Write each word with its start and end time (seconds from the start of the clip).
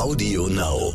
Audio 0.00 0.46
Now. 0.46 0.94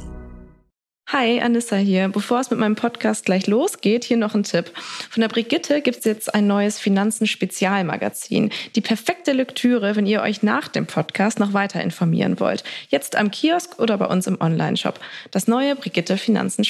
Hi, 1.09 1.39
Anissa 1.39 1.75
hier. 1.75 2.09
Bevor 2.09 2.39
es 2.39 2.49
mit 2.49 2.57
meinem 2.57 2.73
Podcast 2.73 3.23
gleich 3.23 3.45
losgeht, 3.45 4.03
hier 4.03 4.17
noch 4.17 4.33
ein 4.33 4.41
Tipp. 4.41 4.71
Von 4.75 5.21
der 5.21 5.27
Brigitte 5.27 5.81
gibt 5.81 5.99
es 5.99 6.05
jetzt 6.05 6.33
ein 6.33 6.47
neues 6.47 6.79
Finanzen-Spezialmagazin. 6.79 8.49
Die 8.75 8.81
perfekte 8.81 9.33
Lektüre, 9.33 9.95
wenn 9.95 10.07
ihr 10.07 10.23
euch 10.23 10.41
nach 10.41 10.69
dem 10.69 10.87
Podcast 10.87 11.39
noch 11.39 11.53
weiter 11.53 11.83
informieren 11.83 12.39
wollt. 12.39 12.63
Jetzt 12.89 13.15
am 13.15 13.29
Kiosk 13.29 13.77
oder 13.77 13.95
bei 13.99 14.07
uns 14.07 14.25
im 14.25 14.41
Onlineshop. 14.41 14.99
Das 15.29 15.47
neue 15.47 15.75
Brigitte 15.75 16.17
Finanzen 16.17 16.63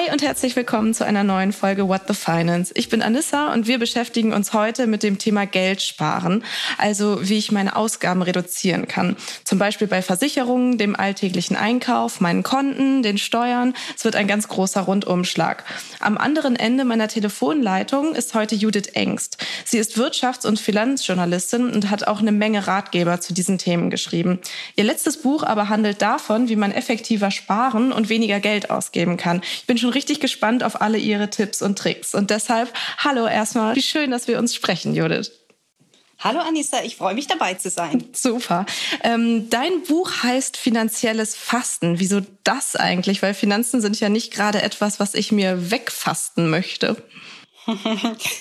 Hi 0.00 0.10
und 0.12 0.22
herzlich 0.22 0.56
willkommen 0.56 0.94
zu 0.94 1.04
einer 1.04 1.24
neuen 1.24 1.52
Folge 1.52 1.86
What 1.88 2.02
the 2.08 2.14
Finance. 2.14 2.72
Ich 2.74 2.88
bin 2.88 3.02
Anissa 3.02 3.52
und 3.52 3.66
wir 3.66 3.78
beschäftigen 3.78 4.32
uns 4.32 4.52
heute 4.54 4.86
mit 4.86 5.02
dem 5.02 5.18
Thema 5.18 5.46
Geld 5.46 5.82
sparen, 5.82 6.42
also 6.78 7.18
wie 7.28 7.36
ich 7.36 7.52
meine 7.52 7.76
Ausgaben 7.76 8.22
reduzieren 8.22 8.88
kann. 8.88 9.16
Zum 9.44 9.58
Beispiel 9.58 9.88
bei 9.88 10.00
Versicherungen, 10.00 10.78
dem 10.78 10.96
alltäglichen 10.96 11.56
Einkauf, 11.56 12.20
meinen 12.20 12.42
Konten, 12.42 13.02
den 13.02 13.18
Steuern. 13.18 13.74
Es 13.94 14.04
wird 14.04 14.16
ein 14.16 14.26
ganz 14.26 14.48
großer 14.48 14.80
Rundumschlag. 14.80 15.64
Am 15.98 16.16
anderen 16.16 16.56
Ende 16.56 16.86
meiner 16.86 17.08
Telefonleitung 17.08 18.14
ist 18.14 18.32
heute 18.32 18.54
Judith 18.54 18.92
Engst. 18.94 19.36
Sie 19.66 19.76
ist 19.76 19.98
Wirtschafts- 19.98 20.46
und 20.46 20.58
Finanzjournalistin 20.58 21.68
und 21.68 21.90
hat 21.90 22.06
auch 22.06 22.20
eine 22.20 22.32
Menge 22.32 22.66
Ratgeber 22.66 23.20
zu 23.20 23.34
diesen 23.34 23.58
Themen 23.58 23.90
geschrieben. 23.90 24.38
Ihr 24.76 24.84
letztes 24.84 25.18
Buch 25.18 25.42
aber 25.42 25.68
handelt 25.68 26.00
davon, 26.00 26.48
wie 26.48 26.56
man 26.56 26.72
effektiver 26.72 27.30
sparen 27.30 27.92
und 27.92 28.08
weniger 28.08 28.40
Geld 28.40 28.70
ausgeben 28.70 29.18
kann. 29.18 29.42
Ich 29.42 29.66
bin 29.66 29.76
schon 29.76 29.89
richtig 29.90 30.20
gespannt 30.20 30.62
auf 30.64 30.80
alle 30.80 30.98
Ihre 30.98 31.30
Tipps 31.30 31.62
und 31.62 31.78
Tricks. 31.78 32.14
Und 32.14 32.30
deshalb, 32.30 32.72
hallo 32.98 33.26
erstmal, 33.26 33.76
wie 33.76 33.82
schön, 33.82 34.10
dass 34.10 34.28
wir 34.28 34.38
uns 34.38 34.54
sprechen, 34.54 34.94
Judith. 34.94 35.30
Hallo 36.22 36.40
Anissa, 36.40 36.82
ich 36.84 36.96
freue 36.96 37.14
mich 37.14 37.28
dabei 37.28 37.54
zu 37.54 37.70
sein. 37.70 38.04
Super. 38.12 38.66
Ähm, 39.02 39.48
dein 39.48 39.82
Buch 39.84 40.22
heißt 40.22 40.58
Finanzielles 40.58 41.34
Fasten. 41.34 41.98
Wieso 41.98 42.20
das 42.44 42.76
eigentlich? 42.76 43.22
Weil 43.22 43.32
Finanzen 43.32 43.80
sind 43.80 43.98
ja 44.00 44.10
nicht 44.10 44.30
gerade 44.30 44.60
etwas, 44.60 45.00
was 45.00 45.14
ich 45.14 45.32
mir 45.32 45.70
wegfasten 45.70 46.50
möchte. 46.50 47.02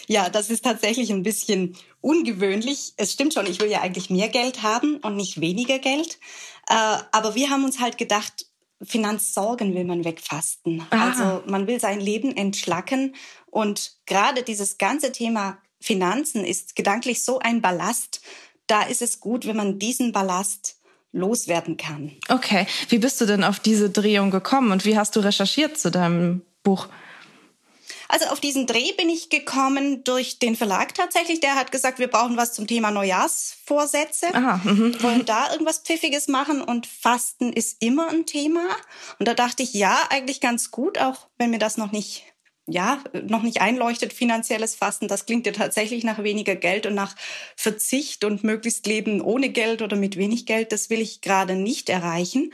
ja, 0.08 0.30
das 0.30 0.50
ist 0.50 0.66
tatsächlich 0.66 1.10
ein 1.10 1.24
bisschen 1.24 1.78
ungewöhnlich. 2.02 2.94
Es 2.98 3.14
stimmt 3.14 3.34
schon, 3.34 3.48
ich 3.48 3.62
will 3.62 3.70
ja 3.70 3.82
eigentlich 3.82 4.10
mehr 4.10 4.28
Geld 4.28 4.62
haben 4.62 4.98
und 4.98 5.16
nicht 5.16 5.40
weniger 5.40 5.80
Geld. 5.80 6.20
Äh, 6.68 6.98
aber 7.14 7.36
wir 7.36 7.50
haben 7.50 7.64
uns 7.64 7.80
halt 7.80 7.98
gedacht, 7.98 8.46
Finanzsorgen 8.82 9.76
will 9.76 9.84
man 9.84 10.06
wegfasten. 10.06 10.84
Aha. 10.90 11.10
Also 11.10 11.44
man 11.50 11.68
will 11.68 11.80
sein 11.80 12.00
Leben 12.00 12.36
entschlacken 12.36 13.16
und 13.48 13.94
gerade 14.06 14.44
dieses 14.44 14.78
ganze 14.78 15.12
Thema 15.12 15.58
Finanzen 15.82 16.44
ist 16.44 16.76
gedanklich 16.76 17.24
so 17.24 17.40
ein 17.40 17.62
Ballast. 17.62 18.22
Da 18.68 18.84
ist 18.84 19.02
es 19.02 19.20
gut, 19.20 19.46
wenn 19.46 19.58
man 19.58 19.80
diesen 19.80 20.12
Ballast 20.12 20.78
loswerden 21.12 21.78
kann. 21.78 22.12
Okay, 22.30 22.68
wie 22.90 23.00
bist 23.00 23.20
du 23.20 23.26
denn 23.26 23.44
auf 23.44 23.60
diese 23.60 23.90
Drehung 23.90 24.30
gekommen 24.32 24.72
und 24.72 24.86
wie 24.86 24.98
hast 24.98 25.16
du 25.16 25.22
recherchiert 25.22 25.78
zu 25.78 25.90
deinem 25.90 26.44
Buch? 26.64 26.88
Also 28.10 28.26
auf 28.26 28.40
diesen 28.40 28.66
Dreh 28.66 28.92
bin 28.94 29.08
ich 29.08 29.30
gekommen 29.30 30.04
durch 30.04 30.40
den 30.40 30.56
Verlag 30.56 30.96
tatsächlich. 30.96 31.42
Der 31.42 31.54
hat 31.54 31.72
gesagt, 31.72 32.00
wir 32.00 32.08
brauchen 32.08 32.38
was 32.38 32.54
zum 32.54 32.66
Thema 32.66 32.90
Neujahrsvorsätze. 32.90 34.34
Aha, 34.34 34.60
mh. 34.64 35.04
Wollen 35.04 35.26
da 35.26 35.52
irgendwas 35.52 35.80
Pfiffiges 35.80 36.28
machen 36.28 36.62
und 36.62 36.88
Fasten 36.88 37.54
ist 37.54 37.78
immer 37.82 38.10
ein 38.10 38.26
Thema. 38.26 38.66
Und 39.20 39.28
da 39.28 39.36
dachte 39.36 39.62
ich, 39.62 39.76
ja, 39.76 39.96
eigentlich 40.10 40.42
ganz 40.42 40.72
gut, 40.72 40.98
auch 40.98 41.28
wenn 41.38 41.52
mir 41.52 41.60
das 41.60 41.78
noch 41.78 41.92
nicht 41.92 42.26
ja, 42.72 43.04
noch 43.24 43.42
nicht 43.42 43.62
einleuchtet, 43.62 44.14
finanzielles 44.14 44.76
Fasten, 44.76 45.08
das 45.08 45.26
klingt 45.26 45.48
ja 45.48 45.52
tatsächlich 45.52 46.04
nach 46.04 46.22
weniger 46.22 46.56
Geld 46.56 46.86
und 46.86 46.94
nach 46.94 47.16
Verzicht 47.56 48.24
und 48.24 48.44
möglichst 48.44 48.86
Leben 48.86 49.22
ohne 49.22 49.50
Geld 49.50 49.82
oder 49.82 49.96
mit 49.96 50.18
wenig 50.18 50.46
Geld. 50.46 50.72
Das 50.72 50.92
will 50.92 51.02
ich 51.02 51.22
gerade 51.22 51.56
nicht 51.56 51.90
erreichen. 51.90 52.54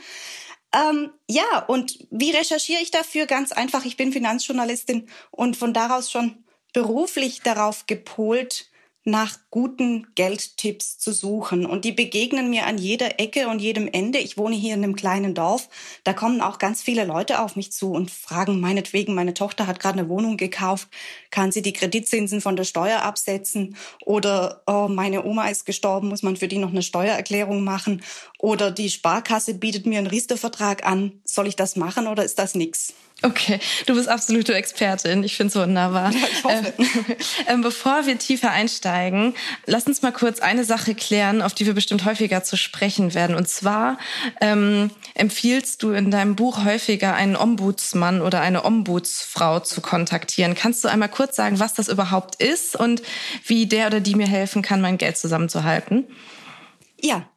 Ähm, 0.76 1.10
ja, 1.28 1.64
und 1.66 1.98
wie 2.10 2.32
recherchiere 2.32 2.82
ich 2.82 2.90
dafür? 2.90 3.26
Ganz 3.26 3.52
einfach, 3.52 3.84
ich 3.84 3.96
bin 3.96 4.12
Finanzjournalistin 4.12 5.08
und 5.30 5.56
von 5.56 5.72
daraus 5.72 6.10
schon 6.10 6.44
beruflich 6.74 7.40
darauf 7.40 7.86
gepolt, 7.86 8.70
nach 9.06 9.38
guten 9.50 10.08
Geldtipps 10.16 10.98
zu 10.98 11.12
suchen. 11.12 11.64
Und 11.64 11.84
die 11.84 11.92
begegnen 11.92 12.50
mir 12.50 12.66
an 12.66 12.76
jeder 12.76 13.20
Ecke 13.20 13.46
und 13.46 13.60
jedem 13.60 13.88
Ende. 13.90 14.18
Ich 14.18 14.36
wohne 14.36 14.56
hier 14.56 14.74
in 14.74 14.82
einem 14.82 14.96
kleinen 14.96 15.32
Dorf. 15.32 15.68
Da 16.02 16.12
kommen 16.12 16.40
auch 16.40 16.58
ganz 16.58 16.82
viele 16.82 17.04
Leute 17.04 17.40
auf 17.40 17.54
mich 17.54 17.72
zu 17.72 17.92
und 17.92 18.10
fragen 18.10 18.58
meinetwegen, 18.58 19.14
meine 19.14 19.32
Tochter 19.32 19.68
hat 19.68 19.78
gerade 19.78 20.00
eine 20.00 20.08
Wohnung 20.08 20.36
gekauft. 20.36 20.88
Kann 21.30 21.52
sie 21.52 21.62
die 21.62 21.72
Kreditzinsen 21.72 22.40
von 22.40 22.56
der 22.56 22.64
Steuer 22.64 23.02
absetzen? 23.02 23.76
Oder 24.04 24.62
oh, 24.66 24.88
meine 24.88 25.24
Oma 25.24 25.48
ist 25.48 25.66
gestorben, 25.66 26.08
muss 26.08 26.24
man 26.24 26.36
für 26.36 26.48
die 26.48 26.58
noch 26.58 26.70
eine 26.70 26.82
Steuererklärung 26.82 27.62
machen? 27.62 28.02
Oder 28.40 28.72
die 28.72 28.90
Sparkasse 28.90 29.54
bietet 29.54 29.86
mir 29.86 29.98
einen 29.98 30.08
Riester-Vertrag 30.08 30.84
an. 30.84 31.20
Soll 31.24 31.46
ich 31.46 31.54
das 31.54 31.76
machen 31.76 32.08
oder 32.08 32.24
ist 32.24 32.40
das 32.40 32.56
nix? 32.56 32.92
Okay, 33.22 33.58
du 33.86 33.94
bist 33.94 34.08
absolute 34.08 34.54
Expertin. 34.54 35.24
Ich 35.24 35.36
finde 35.36 35.48
es 35.48 35.56
wunderbar. 35.56 36.12
Ja, 36.16 36.28
ich 36.30 36.44
hoffe. 36.44 36.74
Ähm, 37.46 37.62
bevor 37.62 38.06
wir 38.06 38.18
tiefer 38.18 38.50
einsteigen, 38.50 39.34
lass 39.64 39.86
uns 39.86 40.02
mal 40.02 40.12
kurz 40.12 40.40
eine 40.40 40.64
Sache 40.64 40.94
klären, 40.94 41.40
auf 41.40 41.54
die 41.54 41.66
wir 41.66 41.72
bestimmt 41.72 42.04
häufiger 42.04 42.42
zu 42.42 42.56
sprechen 42.56 43.14
werden. 43.14 43.34
Und 43.34 43.48
zwar 43.48 43.98
ähm, 44.40 44.90
empfiehlst 45.14 45.82
du 45.82 45.92
in 45.92 46.10
deinem 46.10 46.36
Buch 46.36 46.64
häufiger 46.64 47.14
einen 47.14 47.36
Ombudsmann 47.36 48.20
oder 48.20 48.40
eine 48.40 48.64
Ombudsfrau 48.64 49.60
zu 49.60 49.80
kontaktieren. 49.80 50.54
Kannst 50.54 50.84
du 50.84 50.88
einmal 50.88 51.08
kurz 51.08 51.36
sagen, 51.36 51.58
was 51.58 51.74
das 51.74 51.88
überhaupt 51.88 52.42
ist 52.42 52.76
und 52.76 53.02
wie 53.46 53.66
der 53.66 53.86
oder 53.86 54.00
die 54.00 54.14
mir 54.14 54.28
helfen 54.28 54.62
kann, 54.62 54.80
mein 54.80 54.98
Geld 54.98 55.16
zusammenzuhalten? 55.16 56.04
Ja, 57.00 57.28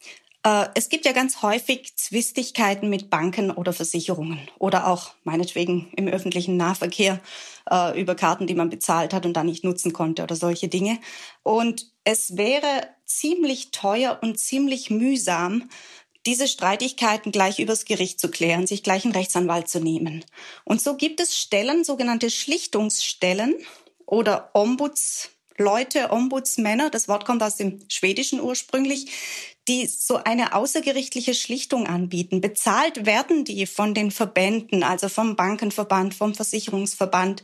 es 0.42 0.88
gibt 0.88 1.06
ja 1.06 1.12
ganz 1.12 1.42
häufig 1.42 1.98
Zwistigkeiten 1.98 2.90
mit 2.90 3.10
Banken 3.10 3.52
oder 3.52 3.74
Versicherungen 3.74 4.40
oder 4.58 4.88
auch 4.88 5.12
meinetwegen 5.24 5.92
im 5.98 6.08
öffentlichen 6.08 6.56
Nahverkehr 6.56 7.20
äh, 7.70 8.00
über 8.00 8.16
Karten, 8.16 8.48
die 8.48 8.56
man 8.56 8.70
bezahlt 8.70 9.14
hat 9.14 9.26
und 9.26 9.34
dann 9.34 9.48
nicht 9.48 9.64
nutzen 9.66 9.92
konnte 9.92 10.24
oder 10.24 10.36
solche 10.36 10.70
Dinge. 10.70 11.00
Und 11.44 11.92
es 12.04 12.38
wäre 12.38 12.88
ziemlich 13.06 13.72
teuer 13.72 14.20
und 14.22 14.40
ziemlich 14.40 14.90
mühsam, 14.90 15.70
diese 16.26 16.48
Streitigkeiten 16.48 17.32
gleich 17.32 17.60
übers 17.60 17.86
Gericht 17.86 18.20
zu 18.20 18.30
klären, 18.30 18.68
sich 18.68 18.84
gleich 18.84 19.06
einen 19.06 19.16
Rechtsanwalt 19.16 19.70
zu 19.70 19.80
nehmen. 19.80 20.26
Und 20.64 20.82
so 20.82 20.96
gibt 20.96 21.20
es 21.20 21.38
Stellen, 21.38 21.84
sogenannte 21.84 22.30
Schlichtungsstellen 22.30 23.56
oder 24.06 24.52
Ombudsleute, 24.54 26.12
Ombudsmänner, 26.12 26.90
das 26.90 27.08
Wort 27.08 27.26
kommt 27.26 27.42
aus 27.42 27.56
dem 27.56 27.80
Schwedischen 27.90 28.42
ursprünglich, 28.42 29.12
die 29.70 29.86
so 29.86 30.18
eine 30.18 30.56
außergerichtliche 30.56 31.36
Schlichtung 31.36 31.86
anbieten. 31.86 32.42
Bezahlt 32.42 33.06
werden 33.06 33.46
die 33.46 33.68
von 33.68 33.94
den 33.94 34.10
Verbänden, 34.10 34.82
also 34.82 35.10
vom 35.10 35.36
Bankenverband, 35.36 36.16
vom 36.16 36.34
Versicherungsverband. 36.34 37.44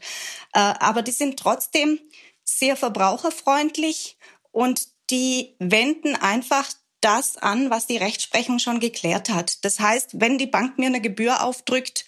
Äh, 0.53 0.59
aber 0.59 1.03
die 1.03 1.11
sind 1.11 1.37
trotzdem 1.37 1.99
sehr 2.43 2.75
verbraucherfreundlich 2.75 4.17
und 4.51 4.87
die 5.11 5.55
wenden 5.59 6.15
einfach 6.15 6.67
das 6.99 7.37
an, 7.37 7.69
was 7.69 7.85
die 7.85 7.97
Rechtsprechung 7.97 8.57
schon 8.57 8.79
geklärt 8.79 9.29
hat. 9.29 9.63
Das 9.63 9.79
heißt, 9.79 10.19
wenn 10.19 10.39
die 10.39 10.47
Bank 10.47 10.79
mir 10.79 10.87
eine 10.87 11.01
Gebühr 11.01 11.43
aufdrückt, 11.43 12.05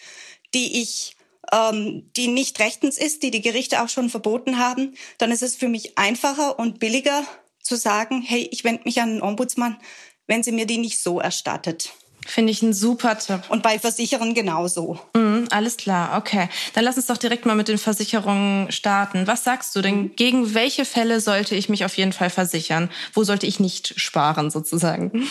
die 0.55 0.81
ich 0.81 1.15
ähm, 1.51 2.11
die 2.17 2.27
nicht 2.27 2.59
rechtens 2.59 2.97
ist, 2.97 3.21
die 3.21 3.31
die 3.31 3.41
Gerichte 3.41 3.83
auch 3.83 3.89
schon 3.89 4.09
verboten 4.09 4.57
haben, 4.57 4.95
dann 5.19 5.31
ist 5.31 5.43
es 5.43 5.55
für 5.55 5.67
mich 5.67 5.97
einfacher 5.97 6.57
und 6.57 6.79
billiger 6.79 7.23
zu 7.67 7.75
sagen, 7.75 8.21
hey, 8.21 8.47
ich 8.51 8.63
wende 8.63 8.83
mich 8.85 9.01
an 9.01 9.09
einen 9.09 9.21
Ombudsmann, 9.21 9.77
wenn 10.27 10.43
sie 10.43 10.51
mir 10.51 10.65
die 10.65 10.77
nicht 10.77 11.01
so 11.01 11.19
erstattet. 11.19 11.91
Finde 12.27 12.51
ich 12.51 12.61
ein 12.61 12.73
super 12.73 13.17
Tipp. 13.17 13.43
Und 13.47 13.63
bei 13.63 13.79
Versicherern 13.79 14.33
genauso. 14.33 14.99
Mhm, 15.15 15.47
alles 15.49 15.77
klar, 15.77 16.17
okay. 16.17 16.49
Dann 16.73 16.83
lass 16.83 16.97
uns 16.97 17.05
doch 17.05 17.17
direkt 17.17 17.45
mal 17.45 17.55
mit 17.55 17.69
den 17.69 17.77
Versicherungen 17.77 18.69
starten. 18.69 19.27
Was 19.27 19.45
sagst 19.45 19.75
du 19.75 19.81
denn? 19.81 19.95
Mhm. 19.95 20.15
Gegen 20.17 20.53
welche 20.53 20.83
Fälle 20.83 21.21
sollte 21.21 21.55
ich 21.55 21.69
mich 21.69 21.85
auf 21.85 21.95
jeden 21.95 22.11
Fall 22.11 22.29
versichern? 22.29 22.89
Wo 23.13 23.23
sollte 23.23 23.47
ich 23.47 23.61
nicht 23.61 23.93
sparen 23.97 24.51
sozusagen? 24.51 25.27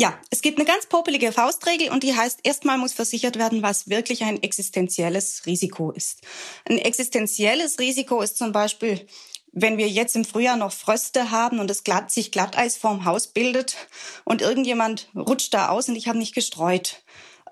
Ja, 0.00 0.18
es 0.30 0.40
gibt 0.40 0.58
eine 0.58 0.66
ganz 0.66 0.86
popelige 0.86 1.32
Faustregel 1.32 1.90
und 1.90 2.02
die 2.02 2.16
heißt, 2.16 2.40
erstmal 2.44 2.78
muss 2.78 2.94
versichert 2.94 3.38
werden, 3.38 3.62
was 3.62 3.88
wirklich 3.90 4.24
ein 4.24 4.42
existenzielles 4.42 5.42
Risiko 5.44 5.90
ist. 5.90 6.22
Ein 6.68 6.78
existenzielles 6.78 7.78
Risiko 7.78 8.22
ist 8.22 8.38
zum 8.38 8.52
Beispiel 8.52 9.06
wenn 9.52 9.76
wir 9.76 9.88
jetzt 9.88 10.16
im 10.16 10.24
Frühjahr 10.24 10.56
noch 10.56 10.72
Fröste 10.72 11.30
haben 11.30 11.60
und 11.60 11.70
es 11.70 11.84
glatt, 11.84 12.10
sich 12.10 12.32
Glatteis 12.32 12.76
vorm 12.76 13.04
Haus 13.04 13.28
bildet 13.28 13.76
und 14.24 14.42
irgendjemand 14.42 15.08
rutscht 15.14 15.54
da 15.54 15.68
aus 15.68 15.88
und 15.88 15.96
ich 15.96 16.08
habe 16.08 16.18
nicht 16.18 16.34
gestreut. 16.34 17.02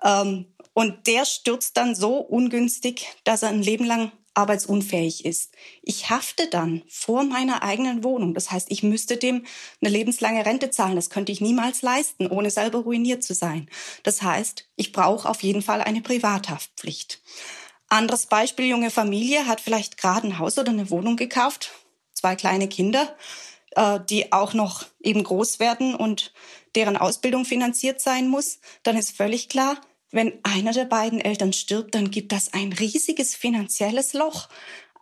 Ähm, 0.03 0.47
und 0.73 1.07
der 1.07 1.25
stürzt 1.25 1.77
dann 1.77 1.95
so 1.95 2.17
ungünstig, 2.17 3.07
dass 3.23 3.43
er 3.43 3.49
ein 3.49 3.61
Leben 3.61 3.85
lang 3.85 4.11
arbeitsunfähig 4.33 5.25
ist. 5.25 5.51
Ich 5.81 6.09
hafte 6.09 6.47
dann 6.47 6.83
vor 6.87 7.23
meiner 7.23 7.63
eigenen 7.63 8.03
Wohnung. 8.03 8.33
Das 8.33 8.49
heißt, 8.49 8.71
ich 8.71 8.81
müsste 8.81 9.17
dem 9.17 9.45
eine 9.81 9.91
lebenslange 9.91 10.45
Rente 10.45 10.69
zahlen. 10.69 10.95
Das 10.95 11.09
könnte 11.09 11.33
ich 11.33 11.41
niemals 11.41 11.81
leisten, 11.81 12.27
ohne 12.27 12.49
selber 12.49 12.79
ruiniert 12.79 13.23
zu 13.23 13.33
sein. 13.33 13.69
Das 14.03 14.21
heißt, 14.21 14.69
ich 14.77 14.93
brauche 14.93 15.27
auf 15.27 15.43
jeden 15.43 15.61
Fall 15.61 15.81
eine 15.81 16.01
Privathaftpflicht. 16.01 17.21
Anderes 17.89 18.27
Beispiel, 18.27 18.67
junge 18.67 18.89
Familie 18.89 19.47
hat 19.47 19.59
vielleicht 19.59 19.97
gerade 19.97 20.27
ein 20.27 20.39
Haus 20.39 20.57
oder 20.57 20.71
eine 20.71 20.89
Wohnung 20.89 21.17
gekauft, 21.17 21.71
zwei 22.21 22.35
kleine 22.35 22.67
Kinder. 22.67 23.15
äh, 23.75 23.99
die 24.09 24.31
auch 24.31 24.53
noch 24.53 24.85
eben 25.01 25.23
groß 25.23 25.59
werden 25.59 25.95
und 25.95 26.33
deren 26.75 26.97
Ausbildung 26.97 27.45
finanziert 27.45 28.01
sein 28.01 28.27
muss, 28.27 28.59
dann 28.83 28.97
ist 28.97 29.15
völlig 29.15 29.49
klar, 29.49 29.79
wenn 30.11 30.33
einer 30.43 30.73
der 30.73 30.85
beiden 30.85 31.21
Eltern 31.21 31.53
stirbt, 31.53 31.95
dann 31.95 32.11
gibt 32.11 32.33
das 32.33 32.53
ein 32.53 32.73
riesiges 32.73 33.35
finanzielles 33.35 34.13
Loch. 34.13 34.49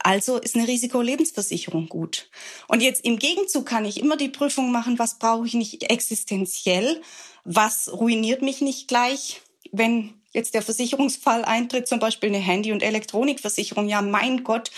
Also 0.02 0.38
ist 0.38 0.56
eine 0.56 0.68
Risikolebensversicherung 0.68 1.90
gut. 1.90 2.30
Und 2.68 2.82
jetzt 2.82 3.04
im 3.04 3.18
Gegenzug 3.18 3.66
kann 3.66 3.86
ich 3.86 4.00
immer 4.00 4.18
die 4.18 4.30
Prüfung 4.30 4.72
machen, 4.72 5.00
was 5.00 5.20
brauche 5.20 5.48
ich 5.48 5.56
nicht 5.56 5.90
existenziell, 5.90 7.02
was 7.44 7.92
ruiniert 7.92 8.42
mich 8.42 8.62
nicht 8.62 8.88
gleich, 8.88 9.42
wenn 9.72 10.14
jetzt 10.32 10.54
der 10.54 10.62
Versicherungsfall 10.62 11.44
eintritt, 11.44 11.88
zum 11.88 12.00
Beispiel 12.00 12.30
eine 12.30 12.38
Handy- 12.38 12.72
und 12.72 12.84
Elektronikversicherung. 12.84 13.90
Ja, 13.90 14.02
mein 14.02 14.44
Gott, 14.44 14.72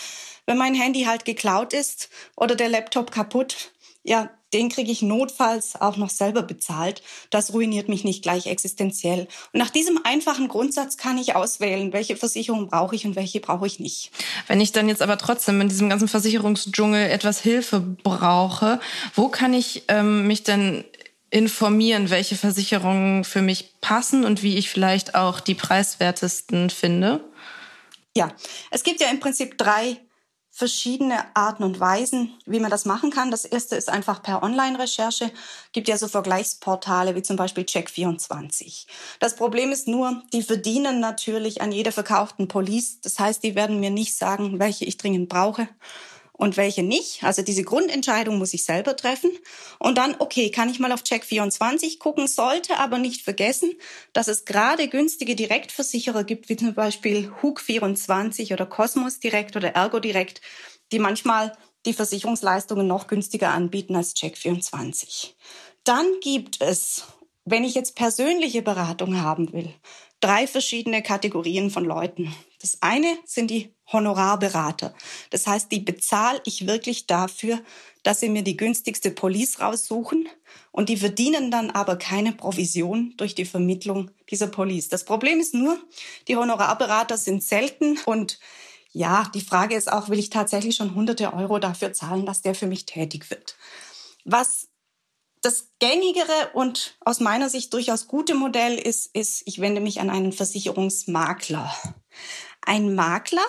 wenn 0.52 0.58
mein 0.58 0.76
Handy 0.76 1.04
halt 1.04 1.24
geklaut 1.24 1.72
ist 1.74 2.10
oder 2.36 2.56
der 2.56 2.68
Laptop 2.68 3.10
kaputt, 3.10 3.72
ja, 4.04 4.30
den 4.52 4.68
kriege 4.68 4.92
ich 4.92 5.02
notfalls 5.02 5.80
auch 5.80 5.96
noch 5.96 6.10
selber 6.10 6.42
bezahlt. 6.42 7.02
Das 7.30 7.54
ruiniert 7.54 7.88
mich 7.88 8.04
nicht 8.04 8.22
gleich 8.22 8.48
existenziell. 8.48 9.30
Und 9.54 9.60
nach 9.60 9.70
diesem 9.70 10.02
einfachen 10.04 10.50
Grundsatz 10.50 10.98
kann 10.98 11.18
ich 11.18 11.36
auswählen, 11.36 11.94
welche 11.94 12.18
Versicherung 12.18 12.68
brauche 12.68 12.98
ich 12.98 13.06
und 13.06 13.16
welche 13.16 13.40
brauche 13.40 13.66
ich 13.66 13.80
nicht. 13.80 14.12
Wenn 14.48 14.60
ich 14.60 14.74
dann 14.74 14.90
jetzt 14.90 15.02
aber 15.02 15.18
trotzdem 15.18 15.62
in 15.62 15.70
diesem 15.70 15.88
ganzen 15.88 16.10
Versicherungsdschungel 16.10 17.10
etwas 17.10 17.40
Hilfe 17.40 17.80
brauche, 17.80 18.82
wo 19.16 19.30
kann 19.30 19.54
ich 19.54 19.84
ähm, 19.88 20.28
mich 20.28 20.44
denn 20.44 20.84
informieren, 21.30 22.10
welche 22.10 22.36
Versicherungen 22.36 23.24
für 23.24 23.42
mich 23.42 23.72
passen 23.80 24.26
und 24.26 24.44
wie 24.44 24.58
ich 24.58 24.70
vielleicht 24.70 25.16
auch 25.16 25.40
die 25.40 25.56
preiswertesten 25.56 26.70
finde? 26.70 27.24
Ja, 28.18 28.34
es 28.70 28.84
gibt 28.84 29.00
ja 29.00 29.08
im 29.10 29.22
Prinzip 29.22 29.58
drei 29.58 29.98
verschiedene 30.52 31.34
Arten 31.34 31.64
und 31.64 31.80
Weisen, 31.80 32.34
wie 32.46 32.60
man 32.60 32.70
das 32.70 32.86
machen 32.86 33.10
kann. 33.10 33.32
Das 33.32 33.46
erste 33.46 33.78
ist 33.78 33.90
einfach 33.90 34.22
per 34.22 34.44
Online-Recherche. 34.44 35.32
Gibt 35.72 35.88
ja 35.88 35.98
so 35.98 36.10
Vergleichsportale 36.10 37.16
wie 37.16 37.22
zum 37.22 37.38
Beispiel 37.38 37.64
Check24. 37.64 38.86
Das 39.20 39.36
Problem 39.38 39.72
ist 39.72 39.88
nur, 39.88 40.22
die 40.34 40.44
verdienen 40.44 41.00
natürlich 41.00 41.62
an 41.62 41.72
jeder 41.72 41.94
verkauften 41.94 42.50
Police. 42.50 43.00
Das 43.02 43.18
heißt, 43.18 43.44
die 43.44 43.56
werden 43.56 43.80
mir 43.80 43.92
nicht 43.92 44.16
sagen, 44.16 44.60
welche 44.60 44.86
ich 44.86 44.98
dringend 44.98 45.30
brauche 45.30 45.70
und 46.42 46.58
welche 46.58 46.82
nicht. 46.82 47.24
Also 47.24 47.44
diese 47.44 47.64
Grundentscheidung 47.64 48.40
muss 48.40 48.56
ich 48.56 48.64
selber 48.64 48.96
treffen. 48.96 49.30
Und 49.78 50.00
dann, 50.00 50.16
okay, 50.18 50.50
kann 50.50 50.70
ich 50.70 50.80
mal 50.80 50.92
auf 50.92 51.04
Check24 51.04 52.00
gucken, 52.00 52.28
sollte 52.28 52.80
aber 52.80 52.98
nicht 52.98 53.22
vergessen, 53.22 53.74
dass 54.12 54.28
es 54.28 54.44
gerade 54.44 54.88
günstige 54.88 55.36
Direktversicherer 55.36 56.24
gibt, 56.24 56.50
wie 56.50 56.56
zum 56.56 56.74
Beispiel 56.74 57.32
Hook24 57.44 58.54
oder 58.54 58.66
Cosmos 58.66 59.20
Direkt 59.20 59.56
oder 59.56 59.76
Ergo 59.76 60.00
Direkt, 60.00 60.42
die 60.92 60.98
manchmal 60.98 61.56
die 61.86 61.94
Versicherungsleistungen 61.94 62.88
noch 62.88 63.06
günstiger 63.06 63.52
anbieten 63.52 63.96
als 63.96 64.16
Check24. 64.16 65.34
Dann 65.84 66.08
gibt 66.22 66.60
es, 66.60 67.04
wenn 67.46 67.64
ich 67.64 67.76
jetzt 67.76 67.96
persönliche 67.96 68.64
Beratung 68.64 69.22
haben 69.22 69.54
will, 69.54 69.72
drei 70.22 70.48
verschiedene 70.48 71.04
Kategorien 71.04 71.70
von 71.70 71.86
Leuten. 71.86 72.36
Das 72.62 72.80
eine 72.82 73.16
sind 73.26 73.52
die 73.52 73.76
Honorarberater. 73.92 74.94
Das 75.30 75.48
heißt, 75.48 75.72
die 75.72 75.80
bezahle 75.80 76.42
ich 76.46 76.68
wirklich 76.68 77.08
dafür, 77.08 77.60
dass 78.04 78.20
sie 78.20 78.30
mir 78.30 78.44
die 78.44 78.58
günstigste 78.58 79.12
Police 79.12 79.60
raussuchen 79.60 80.28
und 80.72 80.90
die 80.90 80.98
verdienen 80.98 81.52
dann 81.52 81.70
aber 81.70 81.98
keine 81.98 82.32
Provision 82.32 83.14
durch 83.18 83.36
die 83.36 83.46
Vermittlung 83.46 84.12
dieser 84.30 84.48
Police. 84.48 84.90
Das 84.90 85.06
Problem 85.06 85.40
ist 85.40 85.54
nur, 85.54 85.78
die 86.28 86.36
Honorarberater 86.36 87.18
sind 87.18 87.44
selten 87.44 88.00
und 88.06 88.40
ja, 88.94 89.30
die 89.34 89.42
Frage 89.42 89.76
ist 89.76 89.92
auch, 89.92 90.10
will 90.10 90.20
ich 90.20 90.30
tatsächlich 90.30 90.76
schon 90.76 90.96
hunderte 90.96 91.34
Euro 91.34 91.60
dafür 91.60 91.94
zahlen, 91.94 92.26
dass 92.26 92.42
der 92.42 92.56
für 92.56 92.68
mich 92.68 92.86
tätig 92.86 93.30
wird? 93.30 93.56
Was 94.26 94.68
das 95.42 95.70
gängigere 95.80 96.52
und 96.54 96.98
aus 97.00 97.20
meiner 97.20 97.50
Sicht 97.50 97.74
durchaus 97.74 98.08
gute 98.08 98.36
Modell 98.36 98.78
ist, 98.78 99.08
ist, 99.16 99.44
ich 99.46 99.60
wende 99.60 99.82
mich 99.82 100.00
an 100.00 100.10
einen 100.10 100.32
Versicherungsmakler. 100.32 101.74
Ein 102.62 102.94
Makler 102.94 103.46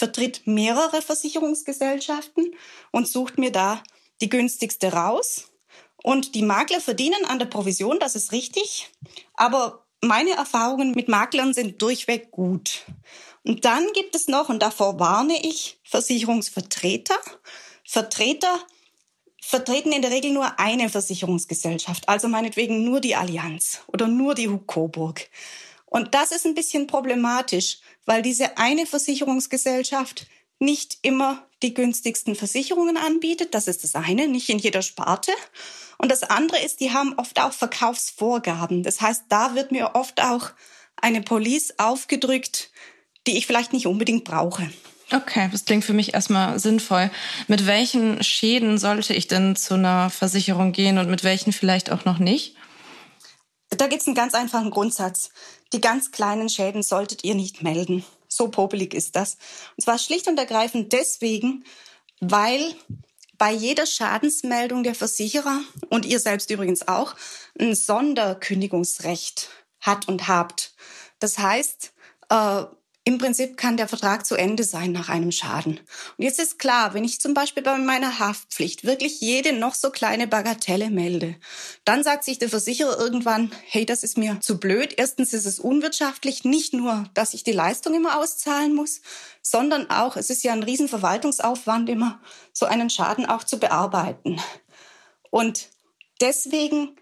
vertritt 0.00 0.46
mehrere 0.46 1.02
Versicherungsgesellschaften 1.02 2.54
und 2.90 3.06
sucht 3.06 3.36
mir 3.36 3.52
da 3.52 3.82
die 4.22 4.30
günstigste 4.30 4.94
raus. 4.94 5.50
Und 6.02 6.34
die 6.34 6.42
Makler 6.42 6.80
verdienen 6.80 7.26
an 7.26 7.38
der 7.38 7.44
Provision, 7.44 7.98
das 8.00 8.16
ist 8.16 8.32
richtig. 8.32 8.90
Aber 9.34 9.84
meine 10.00 10.30
Erfahrungen 10.30 10.92
mit 10.92 11.08
Maklern 11.08 11.52
sind 11.52 11.82
durchweg 11.82 12.30
gut. 12.30 12.86
Und 13.44 13.66
dann 13.66 13.86
gibt 13.92 14.16
es 14.16 14.26
noch, 14.26 14.48
und 14.48 14.62
davor 14.62 14.98
warne 14.98 15.38
ich, 15.46 15.78
Versicherungsvertreter. 15.84 17.18
Vertreter 17.84 18.58
vertreten 19.42 19.92
in 19.92 20.00
der 20.00 20.12
Regel 20.12 20.32
nur 20.32 20.58
eine 20.58 20.88
Versicherungsgesellschaft, 20.88 22.08
also 22.08 22.28
meinetwegen 22.28 22.84
nur 22.84 23.00
die 23.00 23.16
Allianz 23.16 23.80
oder 23.88 24.06
nur 24.06 24.34
die 24.34 24.48
Hug 24.48 24.66
Coburg. 24.66 25.28
Und 25.90 26.14
das 26.14 26.30
ist 26.30 26.46
ein 26.46 26.54
bisschen 26.54 26.86
problematisch, 26.86 27.78
weil 28.06 28.22
diese 28.22 28.56
eine 28.56 28.86
Versicherungsgesellschaft 28.86 30.26
nicht 30.58 30.98
immer 31.02 31.46
die 31.62 31.74
günstigsten 31.74 32.34
Versicherungen 32.36 32.96
anbietet. 32.96 33.54
Das 33.54 33.68
ist 33.68 33.84
das 33.84 33.94
eine, 33.94 34.28
nicht 34.28 34.48
in 34.48 34.58
jeder 34.58 34.82
Sparte. 34.82 35.32
Und 35.98 36.10
das 36.10 36.22
andere 36.22 36.60
ist, 36.60 36.80
die 36.80 36.92
haben 36.92 37.14
oft 37.18 37.40
auch 37.40 37.52
Verkaufsvorgaben. 37.52 38.82
Das 38.82 39.00
heißt, 39.00 39.24
da 39.28 39.54
wird 39.54 39.72
mir 39.72 39.94
oft 39.94 40.22
auch 40.22 40.50
eine 40.96 41.20
Police 41.20 41.74
aufgedrückt, 41.78 42.70
die 43.26 43.36
ich 43.36 43.46
vielleicht 43.46 43.72
nicht 43.72 43.86
unbedingt 43.86 44.24
brauche. 44.24 44.70
Okay, 45.12 45.48
das 45.50 45.64
klingt 45.64 45.84
für 45.84 45.92
mich 45.92 46.14
erstmal 46.14 46.58
sinnvoll. 46.60 47.10
Mit 47.48 47.66
welchen 47.66 48.22
Schäden 48.22 48.78
sollte 48.78 49.12
ich 49.12 49.26
denn 49.26 49.56
zu 49.56 49.74
einer 49.74 50.08
Versicherung 50.08 50.72
gehen 50.72 50.98
und 50.98 51.10
mit 51.10 51.24
welchen 51.24 51.52
vielleicht 51.52 51.90
auch 51.90 52.04
noch 52.04 52.18
nicht? 52.18 52.54
Da 53.70 53.86
gibt 53.86 54.02
es 54.02 54.08
einen 54.08 54.16
ganz 54.16 54.34
einfachen 54.34 54.70
Grundsatz. 54.70 55.30
Die 55.72 55.80
ganz 55.80 56.10
kleinen 56.10 56.48
Schäden 56.48 56.82
solltet 56.82 57.24
ihr 57.24 57.34
nicht 57.34 57.62
melden. 57.62 58.04
So 58.28 58.48
popelig 58.48 58.94
ist 58.94 59.16
das. 59.16 59.36
Und 59.76 59.84
zwar 59.84 59.98
schlicht 59.98 60.28
und 60.28 60.38
ergreifend 60.38 60.92
deswegen, 60.92 61.64
weil 62.20 62.74
bei 63.38 63.52
jeder 63.52 63.86
Schadensmeldung 63.86 64.82
der 64.82 64.94
Versicherer 64.94 65.62
und 65.88 66.04
ihr 66.04 66.20
selbst 66.20 66.50
übrigens 66.50 66.86
auch 66.86 67.14
ein 67.58 67.74
Sonderkündigungsrecht 67.74 69.48
hat 69.80 70.08
und 70.08 70.28
habt. 70.28 70.74
Das 71.20 71.38
heißt, 71.38 71.92
äh, 72.28 72.64
im 73.04 73.16
Prinzip 73.16 73.56
kann 73.56 73.78
der 73.78 73.88
Vertrag 73.88 74.26
zu 74.26 74.36
Ende 74.36 74.62
sein 74.62 74.92
nach 74.92 75.08
einem 75.08 75.32
Schaden. 75.32 75.80
Und 76.18 76.24
jetzt 76.24 76.38
ist 76.38 76.58
klar, 76.58 76.92
wenn 76.92 77.02
ich 77.02 77.20
zum 77.20 77.32
Beispiel 77.32 77.62
bei 77.62 77.78
meiner 77.78 78.18
Haftpflicht 78.18 78.84
wirklich 78.84 79.22
jede 79.22 79.54
noch 79.54 79.74
so 79.74 79.90
kleine 79.90 80.26
Bagatelle 80.26 80.90
melde, 80.90 81.36
dann 81.86 82.04
sagt 82.04 82.24
sich 82.24 82.38
der 82.38 82.50
Versicherer 82.50 82.98
irgendwann, 82.98 83.52
hey, 83.66 83.86
das 83.86 84.04
ist 84.04 84.18
mir 84.18 84.38
zu 84.40 84.58
blöd. 84.58 84.94
Erstens 84.98 85.32
ist 85.32 85.46
es 85.46 85.58
unwirtschaftlich, 85.58 86.44
nicht 86.44 86.74
nur, 86.74 87.04
dass 87.14 87.32
ich 87.32 87.42
die 87.42 87.52
Leistung 87.52 87.94
immer 87.94 88.18
auszahlen 88.18 88.74
muss, 88.74 89.00
sondern 89.40 89.88
auch, 89.88 90.16
es 90.16 90.28
ist 90.28 90.44
ja 90.44 90.52
ein 90.52 90.62
Riesenverwaltungsaufwand 90.62 91.88
immer, 91.88 92.20
so 92.52 92.66
einen 92.66 92.90
Schaden 92.90 93.24
auch 93.24 93.44
zu 93.44 93.58
bearbeiten. 93.58 94.38
Und 95.30 95.68
deswegen 96.20 96.99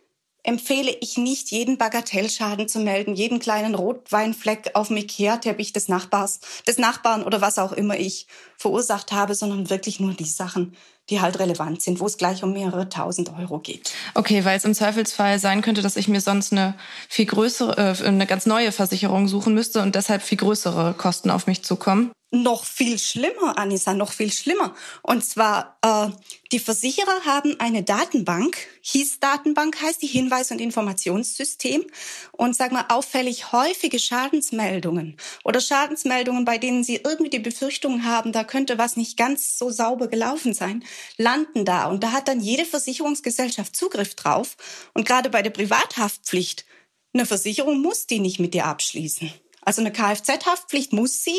empfehle 0.49 0.97
ich 1.03 1.19
nicht, 1.19 1.51
jeden 1.51 1.77
Bagatellschaden 1.77 2.69
zu 2.69 2.79
melden, 2.81 3.15
jeden 3.15 3.39
kleinen 3.39 3.75
Rotweinfleck 3.75 4.71
auf 4.73 4.89
dem 4.89 4.97
Ikea-Teppich 4.97 5.75
des 5.75 5.89
Nachbars, 5.89 6.41
des 6.67 6.79
Nachbarn 6.79 7.23
oder 7.23 7.43
was 7.43 7.59
auch 7.59 7.73
immer 7.73 7.99
ich 7.99 8.27
verursacht 8.57 9.13
habe, 9.13 9.35
sondern 9.35 9.69
wirklich 9.69 10.01
nur 10.01 10.15
die 10.15 10.25
Sachen, 10.25 10.75
die 11.11 11.21
halt 11.21 11.39
relevant 11.39 11.83
sind, 11.83 12.01
wo 12.01 12.07
es 12.07 12.17
gleich 12.17 12.43
um 12.43 12.55
mehrere 12.55 12.89
tausend 12.89 13.31
Euro 13.39 13.59
geht. 13.59 13.93
Okay, 14.15 14.43
weil 14.47 14.57
es 14.57 14.65
im 14.65 14.73
Zweifelsfall 14.73 15.39
sein 15.39 15.61
könnte, 15.61 15.83
dass 15.83 15.97
ich 15.97 16.09
mir 16.09 16.23
sonst 16.23 16.53
eine 16.53 16.75
viel 17.11 17.27
größere, 17.27 17.99
äh, 18.01 18.07
eine 18.07 18.27
ganz 18.27 18.47
neue 18.47 18.73
Versicherung 18.73 19.29
suchen 19.29 19.53
müsste 19.53 19.83
und 19.83 19.97
deshalb 19.97 20.23
viel 20.23 20.39
größere 20.39 20.95
Kosten 20.95 21.31
auf 21.31 21.47
mich 21.47 21.63
zukommen 21.63 22.11
noch 22.31 22.65
viel 22.65 22.99
schlimmer, 22.99 23.57
Anissa, 23.57 23.95
noch 23.95 24.13
viel 24.13 24.31
schlimmer. 24.31 24.75
Und 25.03 25.25
zwar, 25.25 25.79
äh, 25.83 26.11
die 26.53 26.59
Versicherer 26.59 27.25
haben 27.25 27.59
eine 27.59 27.83
Datenbank, 27.83 28.59
HIS-Datenbank 28.83 29.81
heißt 29.81 30.03
die 30.03 30.07
Hinweis- 30.07 30.51
und 30.51 30.61
Informationssystem. 30.61 31.87
Und 32.33 32.55
sag 32.55 32.73
mal, 32.73 32.85
auffällig 32.91 33.53
häufige 33.53 33.99
Schadensmeldungen 33.99 35.17
oder 35.45 35.61
Schadensmeldungen, 35.61 36.45
bei 36.45 36.59
denen 36.59 36.85
sie 36.85 36.97
irgendwie 36.97 37.31
die 37.31 37.39
Befürchtung 37.39 38.05
haben, 38.05 38.33
da 38.33 38.45
könnte 38.45 38.77
was 38.77 38.97
nicht 38.97 39.17
ganz 39.17 39.57
so 39.59 39.71
sauber 39.71 40.09
gelaufen 40.09 40.53
sein, 40.53 40.85
landen 41.17 41.65
da. 41.65 41.87
Und 41.87 42.03
da 42.03 42.13
hat 42.13 42.29
dann 42.29 42.41
jede 42.41 42.67
Versicherungsgesellschaft 42.67 43.75
Zugriff 43.75 44.15
drauf. 44.15 44.57
Und 44.93 45.07
gerade 45.07 45.31
bei 45.31 45.41
der 45.41 45.51
Privathaftpflicht, 45.51 46.67
eine 47.15 47.25
Versicherung 47.25 47.81
muss 47.81 48.07
die 48.07 48.21
nicht 48.21 48.39
mit 48.39 48.53
dir 48.53 48.67
abschließen. 48.67 49.33
Also 49.69 49.83
eine 49.83 49.93
Kfz-Haftpflicht 49.93 50.95
muss 50.95 51.23
sie, 51.23 51.39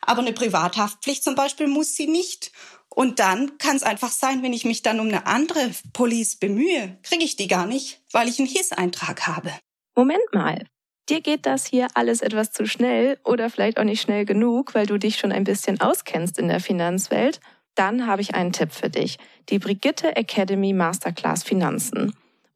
aber 0.00 0.20
eine 0.20 0.32
Privathaftpflicht 0.32 1.22
zum 1.22 1.36
Beispiel 1.36 1.68
muss 1.68 1.94
sie 1.94 2.08
nicht. 2.08 2.50
Und 2.88 3.20
dann 3.20 3.56
kann 3.58 3.76
es 3.76 3.84
einfach 3.84 4.10
sein, 4.10 4.42
wenn 4.42 4.52
ich 4.52 4.64
mich 4.64 4.82
dann 4.82 4.98
um 4.98 5.06
eine 5.06 5.28
andere 5.28 5.70
Police 5.92 6.34
bemühe, 6.34 6.98
kriege 7.04 7.22
ich 7.22 7.36
die 7.36 7.46
gar 7.46 7.66
nicht, 7.66 8.02
weil 8.10 8.28
ich 8.28 8.40
einen 8.40 8.48
HIS-Eintrag 8.48 9.28
habe. 9.28 9.52
Moment 9.94 10.24
mal. 10.32 10.66
Dir 11.08 11.20
geht 11.20 11.46
das 11.46 11.64
hier 11.64 11.86
alles 11.94 12.20
etwas 12.20 12.50
zu 12.50 12.66
schnell 12.66 13.20
oder 13.22 13.48
vielleicht 13.48 13.78
auch 13.78 13.84
nicht 13.84 14.02
schnell 14.02 14.24
genug, 14.24 14.74
weil 14.74 14.86
du 14.86 14.98
dich 14.98 15.18
schon 15.18 15.30
ein 15.30 15.44
bisschen 15.44 15.80
auskennst 15.80 16.40
in 16.40 16.48
der 16.48 16.58
Finanzwelt. 16.58 17.38
Dann 17.76 18.08
habe 18.08 18.22
ich 18.22 18.34
einen 18.34 18.50
Tipp 18.50 18.72
für 18.72 18.90
dich. 18.90 19.18
Die 19.50 19.60
Brigitte 19.60 20.16
Academy 20.16 20.72
Masterclass 20.72 21.44
Finanzen. 21.44 22.12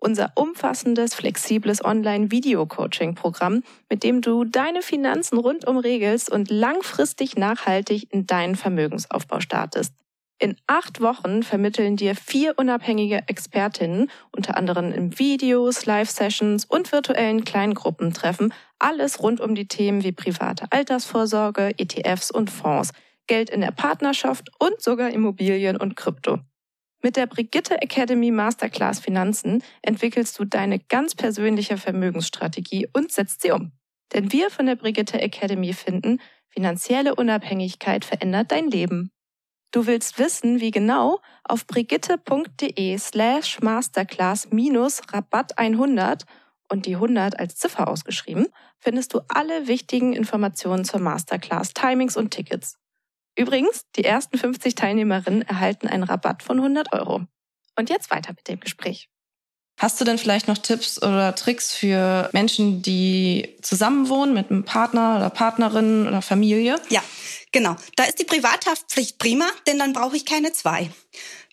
Unser 0.07 0.31
umfassendes, 0.37 1.17
flexibles 1.17 1.85
Online-Video-Coaching-Programm, 1.85 3.65
mit 3.91 4.05
dem 4.05 4.21
du 4.21 4.45
deine 4.45 4.81
Finanzen 4.81 5.37
rundum 5.37 5.79
regelst 5.79 6.31
und 6.31 6.49
langfristig 6.49 7.37
nachhaltig 7.37 8.13
in 8.13 8.25
deinen 8.25 8.55
Vermögensaufbau 8.55 9.41
startest. 9.41 9.95
In 10.39 10.55
acht 10.69 11.01
Wochen 11.01 11.43
vermitteln 11.43 11.97
dir 11.97 12.15
vier 12.15 12.55
unabhängige 12.57 13.25
Expertinnen, 13.27 14.09
unter 14.31 14.57
anderem 14.57 14.93
in 14.93 15.19
Videos, 15.19 15.87
Live-Sessions 15.87 16.67
und 16.67 16.93
virtuellen 16.93 17.45
Kleingruppentreffen, 17.45 18.55
alles 18.79 19.21
rund 19.21 19.41
um 19.41 19.57
die 19.57 19.67
Themen 19.67 20.05
wie 20.05 20.13
private 20.13 20.67
Altersvorsorge, 20.71 21.73
ETFs 21.79 22.31
und 22.31 22.49
Fonds, 22.49 22.93
Geld 23.27 23.51
in 23.51 23.61
der 23.61 23.73
Partnerschaft 23.73 24.51
und 24.61 24.81
sogar 24.81 25.11
Immobilien 25.11 25.77
und 25.77 25.97
Krypto. 25.97 26.39
Mit 27.03 27.17
der 27.17 27.27
Brigitte 27.27 27.81
Academy 27.83 28.31
Masterclass 28.31 29.01
Finanzen 29.01 29.63
entwickelst 29.83 30.39
du 30.39 30.45
deine 30.45 30.79
ganz 30.79 31.15
persönliche 31.15 31.77
Vermögensstrategie 31.77 32.89
und 32.93 33.13
setzt 33.13 33.43
sie 33.43 33.53
um. 33.53 33.73
Denn 34.13 34.33
wir 34.33 34.51
von 34.51 34.67
der 34.67 34.77
Brigitte 34.77 35.21
Academy 35.21 35.73
finden, 35.73 36.21
finanzielle 36.49 37.15
Unabhängigkeit 37.15 38.05
verändert 38.05 38.51
dein 38.51 38.71
Leben. 38.71 39.11
Du 39.73 39.87
willst 39.87 40.19
wissen, 40.19 40.61
wie 40.61 40.71
genau? 40.71 41.21
Auf 41.45 41.67
brigitte.de 41.67 42.97
slash 42.99 43.61
masterclass 43.61 44.51
minus 44.51 45.03
Rabatt 45.13 45.59
100 45.59 46.25
und 46.69 46.87
die 46.87 46.95
100 46.95 47.39
als 47.39 47.57
Ziffer 47.57 47.89
ausgeschrieben, 47.89 48.47
findest 48.79 49.13
du 49.13 49.21
alle 49.29 49.67
wichtigen 49.67 50.13
Informationen 50.15 50.85
zur 50.85 51.01
Masterclass, 51.01 51.75
Timings 51.75 52.17
und 52.17 52.31
Tickets. 52.31 52.79
Übrigens, 53.37 53.83
die 53.97 54.05
ersten 54.05 54.39
50 54.39 54.75
Teilnehmerinnen 54.75 55.43
erhalten 55.43 55.89
einen 55.89 56.03
Rabatt 56.03 56.43
von 56.43 56.59
100 56.59 56.93
Euro. 56.93 57.27
Und 57.79 57.91
jetzt 57.91 58.11
weiter 58.11 58.33
mit 58.33 58.49
dem 58.49 58.61
Gespräch. 58.61 59.09
Hast 59.79 60.01
du 60.01 60.07
denn 60.07 60.17
vielleicht 60.17 60.49
noch 60.49 60.57
Tipps 60.57 61.03
oder 61.03 61.35
Tricks 61.35 61.75
für 61.75 62.31
Menschen, 62.33 62.81
die 62.81 63.57
zusammenwohnen 63.61 64.35
mit 64.35 64.51
einem 64.51 64.65
Partner 64.65 65.17
oder 65.19 65.29
Partnerin 65.29 66.09
oder 66.09 66.23
Familie? 66.23 66.81
Ja, 66.89 67.03
genau. 67.53 67.77
Da 67.97 68.05
ist 68.05 68.19
die 68.19 68.25
Privathaftpflicht 68.25 69.19
prima, 69.19 69.47
denn 69.67 69.79
dann 69.79 69.93
brauche 69.93 70.17
ich 70.17 70.25
keine 70.25 70.53
zwei. 70.53 70.91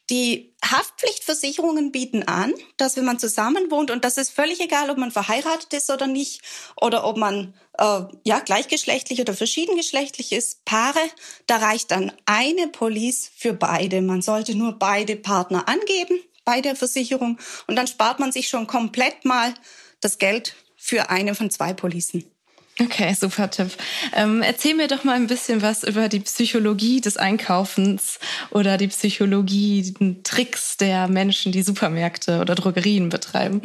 Die 0.10 0.54
Haftpflichtversicherungen 0.64 1.92
bieten 1.92 2.24
an, 2.24 2.54
dass 2.76 2.98
wenn 2.98 3.06
man 3.06 3.20
zusammen 3.20 3.72
wohnt 3.72 3.90
und 3.90 4.04
das 4.04 4.18
ist 4.18 4.32
völlig 4.32 4.60
egal, 4.60 4.90
ob 4.90 4.98
man 4.98 5.12
verheiratet 5.12 5.74
ist 5.74 5.90
oder 5.90 6.08
nicht 6.08 6.42
oder 6.76 7.06
ob 7.06 7.16
man 7.16 7.54
äh, 7.78 8.02
ja 8.26 8.40
gleichgeschlechtlich 8.40 9.22
oder 9.22 9.34
verschiedengeschlechtlich 9.34 10.34
ist, 10.34 10.66
Paare, 10.66 11.00
da 11.48 11.58
reicht 11.58 11.92
dann 11.92 12.12
eine 12.26 12.68
Police 12.68 13.32
für 13.36 13.54
beide. 13.54 14.02
Man 14.02 14.22
sollte 14.22 14.56
nur 14.56 14.74
beide 14.74 15.16
Partner 15.16 15.70
angeben 15.70 16.20
bei 16.44 16.60
der 16.60 16.76
Versicherung 16.76 17.40
und 17.68 17.78
dann 17.78 17.88
spart 17.88 18.20
man 18.20 18.34
sich 18.34 18.50
schon 18.50 18.68
komplett 18.68 19.24
mal 19.24 19.54
das 20.02 20.18
Geld 20.18 20.56
für 20.76 21.10
eine 21.10 21.34
von 21.34 21.50
zwei 21.50 21.74
Policen. 21.74 22.33
Okay, 22.80 23.14
super 23.14 23.52
Tipp. 23.52 23.70
Ähm, 24.14 24.42
erzähl 24.42 24.74
mir 24.74 24.88
doch 24.88 25.04
mal 25.04 25.16
ein 25.16 25.28
bisschen 25.28 25.62
was 25.62 25.84
über 25.84 26.10
die 26.10 26.22
Psychologie 26.22 27.02
des 27.02 27.18
Einkaufens 27.18 28.20
oder 28.50 28.78
die 28.78 28.88
Psychologie, 28.88 29.94
den 29.94 30.24
Tricks 30.24 30.78
der 30.78 31.08
Menschen, 31.08 31.52
die 31.52 31.62
Supermärkte 31.62 32.40
oder 32.42 32.56
Drogerien 32.56 33.10
betreiben. 33.10 33.62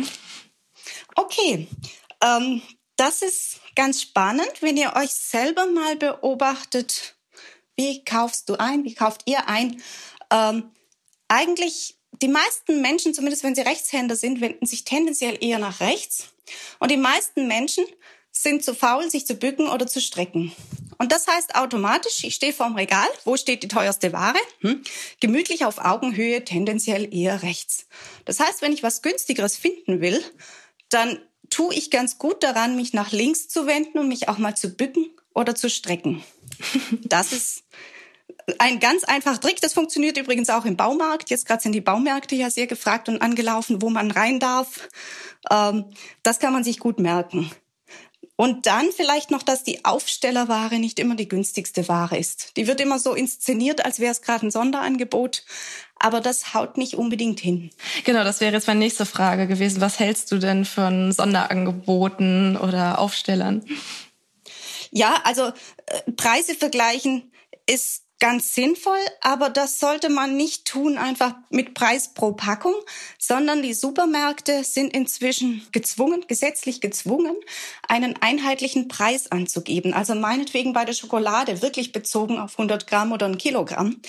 Okay, 1.14 1.66
ähm, 2.22 2.60
das 2.96 3.22
ist 3.22 3.60
ganz 3.74 4.02
spannend, 4.02 4.52
wenn 4.60 4.76
ihr 4.76 4.94
euch 4.94 5.10
selber 5.10 5.66
mal 5.66 5.96
beobachtet, 5.96 7.16
wie 7.76 8.04
kaufst 8.04 8.48
du 8.48 8.56
ein, 8.56 8.84
wie 8.84 8.94
kauft 8.94 9.22
ihr 9.24 9.48
ein. 9.48 9.80
Ähm, 10.30 10.70
eigentlich 11.28 11.96
die 12.20 12.28
meisten 12.28 12.82
Menschen, 12.82 13.14
zumindest 13.14 13.44
wenn 13.44 13.54
sie 13.54 13.62
Rechtshänder 13.62 14.16
sind, 14.16 14.40
wenden 14.40 14.66
sich 14.66 14.84
tendenziell 14.84 15.38
eher 15.40 15.58
nach 15.58 15.80
rechts. 15.80 16.28
Und 16.78 16.90
die 16.90 16.96
meisten 16.96 17.46
Menschen 17.46 17.84
sind 18.42 18.64
zu 18.64 18.74
faul, 18.74 19.10
sich 19.10 19.26
zu 19.26 19.34
bücken 19.34 19.68
oder 19.68 19.86
zu 19.86 20.00
strecken. 20.00 20.52
Und 20.98 21.12
das 21.12 21.26
heißt 21.26 21.54
automatisch, 21.54 22.24
ich 22.24 22.34
stehe 22.34 22.52
vorm 22.52 22.74
Regal, 22.74 23.08
wo 23.24 23.36
steht 23.36 23.62
die 23.62 23.68
teuerste 23.68 24.12
Ware? 24.12 24.38
Hm, 24.60 24.82
gemütlich 25.20 25.64
auf 25.64 25.78
Augenhöhe, 25.78 26.44
tendenziell 26.44 27.14
eher 27.14 27.42
rechts. 27.42 27.86
Das 28.24 28.40
heißt, 28.40 28.62
wenn 28.62 28.72
ich 28.72 28.82
was 28.82 29.02
günstigeres 29.02 29.56
finden 29.56 30.00
will, 30.00 30.22
dann 30.88 31.20
tue 31.50 31.74
ich 31.74 31.90
ganz 31.90 32.18
gut 32.18 32.42
daran, 32.42 32.76
mich 32.76 32.92
nach 32.92 33.12
links 33.12 33.48
zu 33.48 33.66
wenden 33.66 33.98
und 33.98 34.08
mich 34.08 34.28
auch 34.28 34.38
mal 34.38 34.56
zu 34.56 34.70
bücken 34.70 35.10
oder 35.34 35.54
zu 35.54 35.70
strecken. 35.70 36.22
Das 37.04 37.32
ist 37.32 37.62
ein 38.58 38.80
ganz 38.80 39.04
einfacher 39.04 39.40
Trick. 39.40 39.60
Das 39.60 39.74
funktioniert 39.74 40.16
übrigens 40.16 40.50
auch 40.50 40.64
im 40.64 40.76
Baumarkt. 40.76 41.30
Jetzt 41.30 41.46
gerade 41.46 41.62
sind 41.62 41.72
die 41.72 41.80
Baumärkte 41.80 42.34
ja 42.34 42.50
sehr 42.50 42.66
gefragt 42.66 43.08
und 43.08 43.20
angelaufen, 43.22 43.82
wo 43.82 43.90
man 43.90 44.10
rein 44.10 44.40
darf. 44.40 44.88
Ähm, 45.50 45.84
das 46.22 46.38
kann 46.38 46.52
man 46.52 46.64
sich 46.64 46.78
gut 46.78 46.98
merken. 46.98 47.50
Und 48.40 48.66
dann 48.66 48.92
vielleicht 48.92 49.32
noch, 49.32 49.42
dass 49.42 49.64
die 49.64 49.84
Aufstellerware 49.84 50.78
nicht 50.78 51.00
immer 51.00 51.16
die 51.16 51.26
günstigste 51.26 51.88
Ware 51.88 52.16
ist. 52.16 52.56
Die 52.56 52.68
wird 52.68 52.80
immer 52.80 53.00
so 53.00 53.14
inszeniert, 53.14 53.84
als 53.84 53.98
wäre 53.98 54.12
es 54.12 54.22
gerade 54.22 54.46
ein 54.46 54.52
Sonderangebot. 54.52 55.44
Aber 55.96 56.20
das 56.20 56.54
haut 56.54 56.78
nicht 56.78 56.94
unbedingt 56.94 57.40
hin. 57.40 57.70
Genau, 58.04 58.22
das 58.22 58.40
wäre 58.40 58.52
jetzt 58.52 58.68
meine 58.68 58.78
nächste 58.78 59.06
Frage 59.06 59.48
gewesen. 59.48 59.80
Was 59.80 59.98
hältst 59.98 60.30
du 60.30 60.38
denn 60.38 60.64
von 60.64 61.10
Sonderangeboten 61.10 62.56
oder 62.56 63.00
Aufstellern? 63.00 63.64
Ja, 64.92 65.16
also 65.24 65.48
äh, 65.86 66.12
Preise 66.12 66.54
vergleichen 66.54 67.32
ist 67.66 68.04
ganz 68.20 68.54
sinnvoll, 68.54 68.98
aber 69.20 69.48
das 69.48 69.78
sollte 69.78 70.08
man 70.08 70.36
nicht 70.36 70.64
tun 70.64 70.98
einfach 70.98 71.34
mit 71.50 71.74
Preis 71.74 72.14
pro 72.14 72.32
Packung, 72.32 72.74
sondern 73.18 73.62
die 73.62 73.74
Supermärkte 73.74 74.64
sind 74.64 74.92
inzwischen 74.92 75.66
gezwungen, 75.70 76.24
gesetzlich 76.26 76.80
gezwungen, 76.80 77.36
einen 77.86 78.16
einheitlichen 78.20 78.88
Preis 78.88 79.30
anzugeben. 79.30 79.94
Also 79.94 80.14
meinetwegen 80.14 80.72
bei 80.72 80.84
der 80.84 80.94
Schokolade 80.94 81.62
wirklich 81.62 81.92
bezogen 81.92 82.38
auf 82.38 82.52
100 82.52 82.86
Gramm 82.88 83.12
oder 83.12 83.26
ein 83.26 83.38
Kilogramm. 83.38 84.00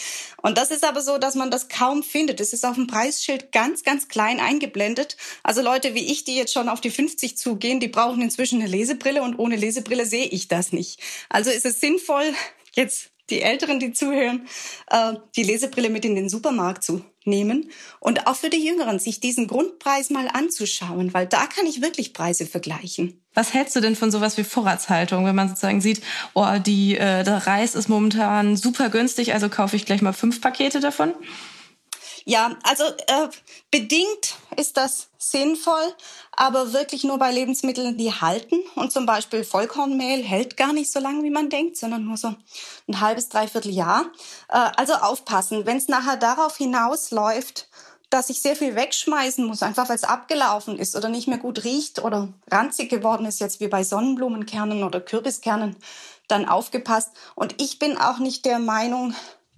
Und 0.41 0.57
das 0.57 0.71
ist 0.71 0.83
aber 0.83 1.01
so, 1.01 1.17
dass 1.19 1.35
man 1.35 1.51
das 1.51 1.69
kaum 1.69 2.01
findet. 2.01 2.39
Es 2.39 2.53
ist 2.53 2.65
auf 2.65 2.75
dem 2.75 2.87
Preisschild 2.87 3.51
ganz, 3.51 3.83
ganz 3.83 4.07
klein 4.07 4.39
eingeblendet. 4.39 5.17
Also 5.43 5.61
Leute 5.61 5.93
wie 5.93 6.11
ich, 6.11 6.23
die 6.23 6.35
jetzt 6.35 6.53
schon 6.53 6.69
auf 6.69 6.81
die 6.81 6.89
50 6.89 7.37
zugehen, 7.37 7.79
die 7.79 7.87
brauchen 7.87 8.21
inzwischen 8.21 8.59
eine 8.59 8.69
Lesebrille 8.69 9.21
und 9.21 9.37
ohne 9.37 9.55
Lesebrille 9.55 10.05
sehe 10.05 10.25
ich 10.25 10.47
das 10.47 10.71
nicht. 10.71 10.99
Also 11.29 11.51
ist 11.51 11.65
es 11.65 11.79
sinnvoll, 11.79 12.33
jetzt 12.73 13.11
die 13.29 13.41
Älteren, 13.41 13.79
die 13.79 13.93
zuhören, 13.93 14.48
äh, 14.89 15.13
die 15.36 15.43
Lesebrille 15.43 15.89
mit 15.89 16.05
in 16.05 16.15
den 16.15 16.29
Supermarkt 16.29 16.83
zu 16.83 17.03
nehmen 17.25 17.69
und 18.00 18.27
auch 18.27 18.36
für 18.36 18.50
die 18.50 18.65
Jüngeren, 18.65 19.00
sich 19.00 19.19
diesen 19.19 19.48
Grundpreis 19.48 20.09
mal 20.09 20.27
anzuschauen, 20.27 21.13
weil 21.13 21.27
da 21.27 21.45
kann 21.45 21.65
ich 21.65 21.81
wirklich 21.81 22.13
Preise 22.13 22.45
vergleichen. 22.45 23.21
Was 23.33 23.53
hältst 23.53 23.75
du 23.75 23.81
denn 23.81 23.95
von 23.95 24.12
sowas 24.12 24.38
wie 24.38 24.43
Vorratshaltung, 24.43 25.25
wenn 25.25 25.36
man 25.36 25.50
sozusagen 25.50 25.81
sieht, 25.81 26.01
oh, 26.33 26.48
die, 26.65 26.98
äh, 26.98 27.24
der 27.24 27.48
Reis 27.48 27.75
ist 27.75 27.88
momentan 27.88 28.57
super 28.57 28.89
günstig, 28.89 29.33
also 29.33 29.50
kaufe 29.50 29.75
ich 29.75 29.86
gleich 29.86 30.01
mal 30.01 30.13
fünf 30.13 30.41
Pakete 30.41 30.79
davon? 30.79 31.13
Ja, 32.29 32.55
also 32.62 32.83
äh, 32.83 33.27
bedingt 33.71 34.36
ist 34.55 34.77
das 34.77 35.07
sinnvoll, 35.17 35.95
aber 36.31 36.74
wirklich 36.74 37.03
nur 37.03 37.17
bei 37.17 37.31
Lebensmitteln, 37.31 37.98
die 37.98 38.13
halten. 38.13 38.59
Und 38.75 38.91
zum 38.91 39.07
Beispiel 39.07 39.43
Vollkornmehl 39.43 40.21
hält 40.21 40.55
gar 40.55 40.71
nicht 40.71 40.91
so 40.91 41.00
lange, 41.00 41.24
wie 41.24 41.31
man 41.31 41.50
denkt, 41.50 41.77
sondern 41.77 42.05
nur 42.05 42.17
so 42.17 42.36
ein 42.88 43.01
halbes, 43.01 43.29
dreiviertel 43.29 43.71
Jahr. 43.71 44.12
Äh, 44.48 44.69
also 44.77 44.93
aufpassen, 44.93 45.65
wenn 45.65 45.77
es 45.77 45.88
nachher 45.88 46.17
darauf 46.17 46.55
hinausläuft, 46.55 47.67
dass 48.12 48.29
ich 48.29 48.43
sehr 48.43 48.55
viel 48.55 48.75
wegschmeißen 48.75 49.43
muss, 49.43 49.63
einfach 49.63 49.89
weil 49.89 49.95
es 49.95 50.03
abgelaufen 50.03 50.77
ist 50.77 50.95
oder 50.95 51.09
nicht 51.09 51.27
mehr 51.27 51.39
gut 51.39 51.63
riecht 51.63 51.98
oder 51.98 52.31
ranzig 52.51 52.91
geworden 52.91 53.25
ist, 53.25 53.39
jetzt 53.39 53.59
wie 53.59 53.69
bei 53.69 53.83
Sonnenblumenkernen 53.83 54.83
oder 54.83 55.01
Kürbiskernen, 55.01 55.77
dann 56.27 56.48
aufgepasst. 56.48 57.09
Und 57.33 57.59
ich 57.59 57.79
bin 57.79 57.98
auch 57.98 58.19
nicht 58.19 58.45
der 58.45 58.59
Meinung, 58.59 59.15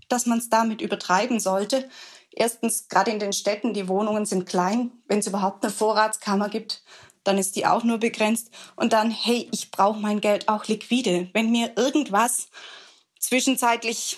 dass 0.08 0.26
man 0.26 0.38
es 0.38 0.50
damit 0.50 0.82
übertreiben 0.82 1.42
sollte. 1.42 1.90
Erstens, 2.34 2.88
gerade 2.88 3.12
in 3.12 3.20
den 3.20 3.34
Städten, 3.34 3.74
die 3.74 3.88
Wohnungen 3.88 4.26
sind 4.26 4.46
klein. 4.48 4.92
Wenn 5.08 5.20
es 5.20 5.28
überhaupt 5.28 5.64
eine 5.64 5.74
Vorratskammer 5.74 6.50
gibt, 6.50 6.84
dann 7.24 7.38
ist 7.38 7.56
die 7.56 7.66
auch 7.66 7.84
nur 7.84 7.98
begrenzt. 7.98 8.52
Und 8.76 8.94
dann, 8.94 9.12
hey, 9.12 9.50
ich 9.52 9.72
brauche 9.72 10.00
mein 10.00 10.22
Geld 10.22 10.48
auch 10.48 10.66
liquide. 10.66 11.30
Wenn 11.34 11.52
mir 11.52 11.74
irgendwas 11.76 12.48
zwischenzeitlich 13.20 14.18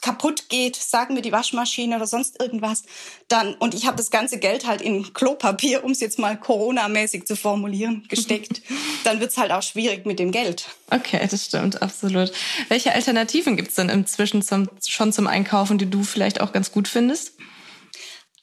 kaputt 0.00 0.48
geht, 0.48 0.76
sagen 0.76 1.14
wir 1.14 1.22
die 1.22 1.32
Waschmaschine 1.32 1.96
oder 1.96 2.06
sonst 2.06 2.40
irgendwas, 2.40 2.82
dann 3.28 3.54
und 3.54 3.74
ich 3.74 3.86
habe 3.86 3.96
das 3.96 4.10
ganze 4.10 4.38
Geld 4.38 4.66
halt 4.66 4.80
in 4.80 5.12
Klopapier, 5.12 5.84
um 5.84 5.92
es 5.92 6.00
jetzt 6.00 6.18
mal 6.18 6.38
Corona-mäßig 6.38 7.26
zu 7.26 7.36
formulieren, 7.36 8.06
gesteckt, 8.08 8.62
dann 9.04 9.20
wird's 9.20 9.36
halt 9.36 9.52
auch 9.52 9.62
schwierig 9.62 10.06
mit 10.06 10.18
dem 10.18 10.30
Geld. 10.32 10.66
Okay, 10.90 11.26
das 11.30 11.44
stimmt, 11.44 11.82
absolut. 11.82 12.32
Welche 12.68 12.92
Alternativen 12.92 13.56
gibt's 13.56 13.74
denn 13.74 13.88
inzwischen 13.88 14.42
zum, 14.42 14.68
schon 14.86 15.12
zum 15.12 15.26
Einkaufen, 15.26 15.78
die 15.78 15.88
du 15.88 16.02
vielleicht 16.02 16.40
auch 16.40 16.52
ganz 16.52 16.72
gut 16.72 16.88
findest? 16.88 17.32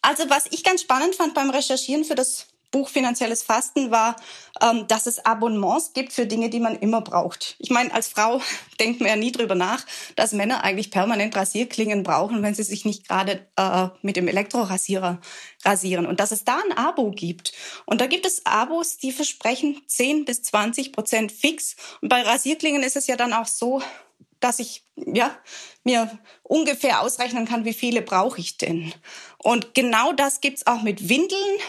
Also 0.02 0.30
was 0.30 0.46
ich 0.52 0.64
ganz 0.64 0.82
spannend 0.82 1.16
fand 1.16 1.34
beim 1.34 1.50
Recherchieren 1.50 2.06
für 2.06 2.16
das 2.16 2.48
Buch 2.72 2.90
Finanzielles 2.90 3.44
Fasten 3.44 3.92
war, 3.92 4.18
ähm, 4.62 4.88
dass 4.88 5.06
es 5.06 5.26
Abonnements 5.26 5.94
gibt 5.94 6.12
für 6.12 6.26
Dinge, 6.26 6.50
die 6.50 6.60
man 6.60 6.78
immer 6.78 7.02
braucht. 7.02 7.56
Ich 7.60 7.70
meine, 7.70 7.94
als 7.94 8.08
Frau 8.08 8.42
denkt 8.80 9.00
man 9.00 9.10
ja 9.10 9.16
nie 9.16 9.32
drüber 9.32 9.56
nach, 9.56 9.86
dass 10.16 10.34
Männer 10.34 10.64
eigentlich 10.64 10.92
permanent 10.92 11.36
Rasierklingen 11.36 12.04
brauchen, 12.04 12.44
wenn 12.44 12.56
sie 12.56 12.64
sich 12.64 12.84
nicht 12.84 13.08
gerade 13.08 13.48
äh, 13.56 13.88
mit 14.02 14.16
dem 14.16 14.28
Elektrorasierer 14.28 15.20
rasieren. 15.64 16.06
Und 16.06 16.20
dass 16.20 16.32
es 16.32 16.44
da 16.44 16.60
ein 16.60 16.78
Abo 16.78 17.12
gibt. 17.12 17.54
Und 17.86 18.02
da 18.02 18.08
gibt 18.08 18.26
es 18.26 18.46
Abos, 18.46 18.98
die 18.98 19.12
versprechen 19.12 19.82
10 19.88 20.26
bis 20.26 20.44
20 20.44 20.92
Prozent 20.92 21.32
fix. 21.32 21.76
Und 22.02 22.10
bei 22.10 22.22
Rasierklingen 22.22 22.84
ist 22.84 22.98
es 22.98 23.08
ja 23.08 23.16
dann 23.16 23.34
auch 23.34 23.48
so, 23.48 23.82
dass 24.40 24.60
ich 24.60 24.84
ja 24.96 25.36
mir 25.84 26.20
ungefähr 26.44 27.02
ausrechnen 27.02 27.48
kann, 27.48 27.66
wie 27.66 27.74
viele 27.74 28.02
brauche 28.02 28.40
ich 28.40 28.58
denn. 28.58 28.94
Und 29.38 29.74
genau 29.74 30.14
das 30.14 30.42
gibt's 30.42 30.68
auch 30.68 30.82
mit 30.82 31.10
Windeln. 31.10 31.60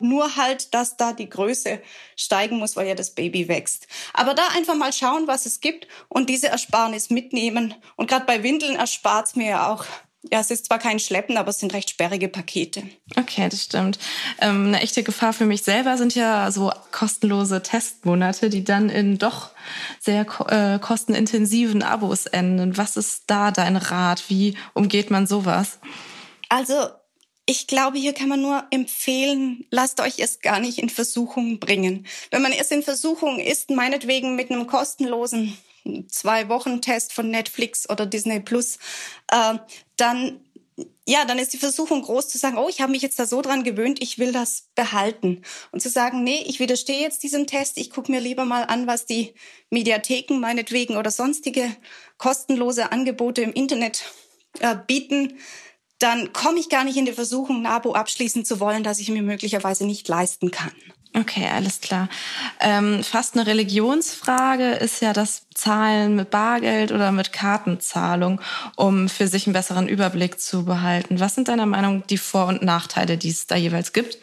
Nur 0.00 0.36
halt, 0.36 0.74
dass 0.74 0.96
da 0.96 1.12
die 1.12 1.28
Größe 1.28 1.80
steigen 2.16 2.58
muss, 2.58 2.76
weil 2.76 2.88
ja 2.88 2.94
das 2.94 3.10
Baby 3.10 3.48
wächst. 3.48 3.86
Aber 4.12 4.34
da 4.34 4.48
einfach 4.56 4.74
mal 4.74 4.92
schauen, 4.92 5.26
was 5.26 5.46
es 5.46 5.60
gibt 5.60 5.86
und 6.08 6.28
diese 6.28 6.48
Ersparnis 6.48 7.10
mitnehmen. 7.10 7.74
Und 7.96 8.08
gerade 8.08 8.26
bei 8.26 8.42
Windeln 8.42 8.76
erspart 8.76 9.36
mir 9.36 9.50
ja 9.50 9.72
auch 9.72 9.84
ja, 10.30 10.40
es 10.40 10.50
ist 10.50 10.66
zwar 10.66 10.78
kein 10.78 10.98
Schleppen, 10.98 11.38
aber 11.38 11.48
es 11.48 11.60
sind 11.60 11.72
recht 11.72 11.88
sperrige 11.88 12.28
Pakete. 12.28 12.82
Okay, 13.16 13.48
das 13.48 13.64
stimmt. 13.64 13.98
Ähm, 14.38 14.66
eine 14.66 14.82
echte 14.82 15.02
Gefahr 15.02 15.32
für 15.32 15.46
mich 15.46 15.62
selber 15.62 15.96
sind 15.96 16.14
ja 16.14 16.50
so 16.50 16.70
kostenlose 16.92 17.62
Testmonate, 17.62 18.50
die 18.50 18.62
dann 18.62 18.90
in 18.90 19.16
doch 19.16 19.50
sehr 19.98 20.26
äh, 20.48 20.78
kostenintensiven 20.78 21.82
Abos 21.82 22.26
enden. 22.26 22.76
Was 22.76 22.98
ist 22.98 23.24
da 23.28 23.50
dein 23.50 23.76
Rat? 23.76 24.24
Wie 24.28 24.58
umgeht 24.74 25.10
man 25.10 25.26
sowas? 25.26 25.78
Also 26.50 26.90
ich 27.50 27.66
glaube, 27.66 27.98
hier 27.98 28.12
kann 28.12 28.28
man 28.28 28.40
nur 28.40 28.64
empfehlen, 28.70 29.66
lasst 29.70 30.00
euch 30.00 30.20
es 30.20 30.38
gar 30.38 30.60
nicht 30.60 30.78
in 30.78 30.88
Versuchung 30.88 31.58
bringen. 31.58 32.06
Wenn 32.30 32.42
man 32.42 32.52
erst 32.52 32.70
in 32.70 32.84
Versuchung 32.84 33.40
ist, 33.40 33.70
meinetwegen 33.70 34.36
mit 34.36 34.52
einem 34.52 34.68
kostenlosen 34.68 35.58
zwei 36.06 36.48
Wochen 36.48 36.80
Test 36.80 37.12
von 37.12 37.28
Netflix 37.28 37.90
oder 37.90 38.06
Disney 38.06 38.38
Plus, 38.38 38.78
äh, 39.32 39.58
dann 39.96 40.40
ja, 41.06 41.24
dann 41.24 41.40
ist 41.40 41.52
die 41.52 41.58
Versuchung 41.58 42.02
groß 42.02 42.28
zu 42.28 42.38
sagen, 42.38 42.56
oh, 42.56 42.68
ich 42.68 42.80
habe 42.80 42.92
mich 42.92 43.02
jetzt 43.02 43.18
da 43.18 43.26
so 43.26 43.42
dran 43.42 43.64
gewöhnt, 43.64 44.00
ich 44.00 44.18
will 44.18 44.32
das 44.32 44.68
behalten. 44.76 45.42
Und 45.72 45.80
zu 45.80 45.90
sagen, 45.90 46.22
nee, 46.22 46.44
ich 46.46 46.60
widerstehe 46.60 47.00
jetzt 47.00 47.24
diesem 47.24 47.48
Test, 47.48 47.78
ich 47.78 47.90
gucke 47.90 48.12
mir 48.12 48.20
lieber 48.20 48.44
mal 48.44 48.62
an, 48.62 48.86
was 48.86 49.06
die 49.06 49.34
Mediatheken 49.70 50.38
meinetwegen 50.38 50.96
oder 50.96 51.10
sonstige 51.10 51.68
kostenlose 52.16 52.92
Angebote 52.92 53.42
im 53.42 53.52
Internet 53.52 54.04
äh, 54.60 54.76
bieten 54.86 55.38
dann 56.00 56.32
komme 56.32 56.58
ich 56.58 56.68
gar 56.68 56.84
nicht 56.84 56.96
in 56.96 57.06
die 57.06 57.12
Versuchung, 57.12 57.62
ein 57.62 57.66
Abo 57.66 57.92
abschließen 57.92 58.44
zu 58.44 58.58
wollen, 58.58 58.82
das 58.82 58.98
ich 58.98 59.08
mir 59.10 59.22
möglicherweise 59.22 59.86
nicht 59.86 60.08
leisten 60.08 60.50
kann. 60.50 60.72
Okay, 61.12 61.48
alles 61.52 61.80
klar. 61.80 62.08
Ähm, 62.60 63.02
fast 63.02 63.34
eine 63.34 63.46
Religionsfrage 63.46 64.70
ist 64.74 65.02
ja 65.02 65.12
das 65.12 65.46
Zahlen 65.52 66.14
mit 66.14 66.30
Bargeld 66.30 66.92
oder 66.92 67.10
mit 67.10 67.32
Kartenzahlung, 67.32 68.40
um 68.76 69.08
für 69.08 69.26
sich 69.26 69.46
einen 69.46 69.52
besseren 69.52 69.88
Überblick 69.88 70.40
zu 70.40 70.64
behalten. 70.64 71.18
Was 71.18 71.34
sind 71.34 71.48
deiner 71.48 71.66
Meinung 71.66 72.04
die 72.08 72.18
Vor- 72.18 72.46
und 72.46 72.62
Nachteile, 72.62 73.18
die 73.18 73.30
es 73.30 73.48
da 73.48 73.56
jeweils 73.56 73.92
gibt? 73.92 74.18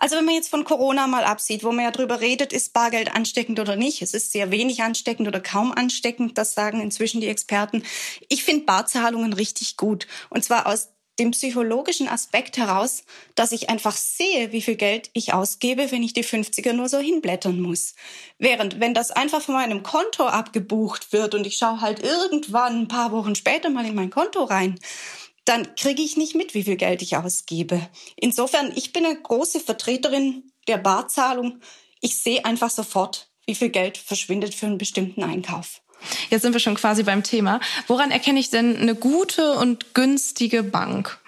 Also 0.00 0.16
wenn 0.16 0.24
man 0.24 0.34
jetzt 0.34 0.48
von 0.48 0.64
Corona 0.64 1.06
mal 1.06 1.24
absieht, 1.24 1.62
wo 1.62 1.72
man 1.72 1.84
ja 1.84 1.90
drüber 1.90 2.20
redet, 2.20 2.52
ist 2.54 2.72
Bargeld 2.72 3.14
ansteckend 3.14 3.60
oder 3.60 3.76
nicht. 3.76 4.00
Es 4.00 4.14
ist 4.14 4.32
sehr 4.32 4.50
wenig 4.50 4.82
ansteckend 4.82 5.28
oder 5.28 5.40
kaum 5.40 5.72
ansteckend, 5.72 6.38
das 6.38 6.54
sagen 6.54 6.80
inzwischen 6.80 7.20
die 7.20 7.28
Experten. 7.28 7.84
Ich 8.28 8.42
finde 8.42 8.64
Barzahlungen 8.64 9.34
richtig 9.34 9.76
gut. 9.76 10.06
Und 10.30 10.42
zwar 10.42 10.66
aus 10.66 10.88
dem 11.18 11.32
psychologischen 11.32 12.08
Aspekt 12.08 12.56
heraus, 12.56 13.04
dass 13.34 13.52
ich 13.52 13.68
einfach 13.68 13.94
sehe, 13.94 14.52
wie 14.52 14.62
viel 14.62 14.76
Geld 14.76 15.10
ich 15.12 15.34
ausgebe, 15.34 15.92
wenn 15.92 16.02
ich 16.02 16.14
die 16.14 16.24
50er 16.24 16.72
nur 16.72 16.88
so 16.88 16.98
hinblättern 16.98 17.60
muss. 17.60 17.94
Während, 18.38 18.80
wenn 18.80 18.94
das 18.94 19.10
einfach 19.10 19.42
von 19.42 19.54
meinem 19.54 19.82
Konto 19.82 20.24
abgebucht 20.26 21.12
wird 21.12 21.34
und 21.34 21.46
ich 21.46 21.58
schaue 21.58 21.82
halt 21.82 22.02
irgendwann 22.02 22.80
ein 22.80 22.88
paar 22.88 23.12
Wochen 23.12 23.34
später 23.34 23.68
mal 23.68 23.84
in 23.84 23.94
mein 23.94 24.08
Konto 24.08 24.44
rein, 24.44 24.78
dann 25.44 25.74
kriege 25.74 26.02
ich 26.02 26.16
nicht 26.16 26.34
mit, 26.34 26.54
wie 26.54 26.62
viel 26.62 26.76
Geld 26.76 27.02
ich 27.02 27.16
ausgebe. 27.16 27.88
Insofern, 28.16 28.72
ich 28.76 28.92
bin 28.92 29.04
eine 29.04 29.20
große 29.20 29.60
Vertreterin 29.60 30.52
der 30.68 30.78
Barzahlung. 30.78 31.60
Ich 32.00 32.18
sehe 32.18 32.44
einfach 32.44 32.70
sofort, 32.70 33.30
wie 33.46 33.54
viel 33.54 33.70
Geld 33.70 33.98
verschwindet 33.98 34.54
für 34.54 34.66
einen 34.66 34.78
bestimmten 34.78 35.24
Einkauf. 35.24 35.82
Jetzt 36.30 36.42
sind 36.42 36.52
wir 36.52 36.60
schon 36.60 36.76
quasi 36.76 37.02
beim 37.02 37.22
Thema. 37.22 37.60
Woran 37.86 38.10
erkenne 38.10 38.40
ich 38.40 38.50
denn 38.50 38.76
eine 38.76 38.94
gute 38.94 39.54
und 39.54 39.94
günstige 39.94 40.62
Bank? 40.62 41.18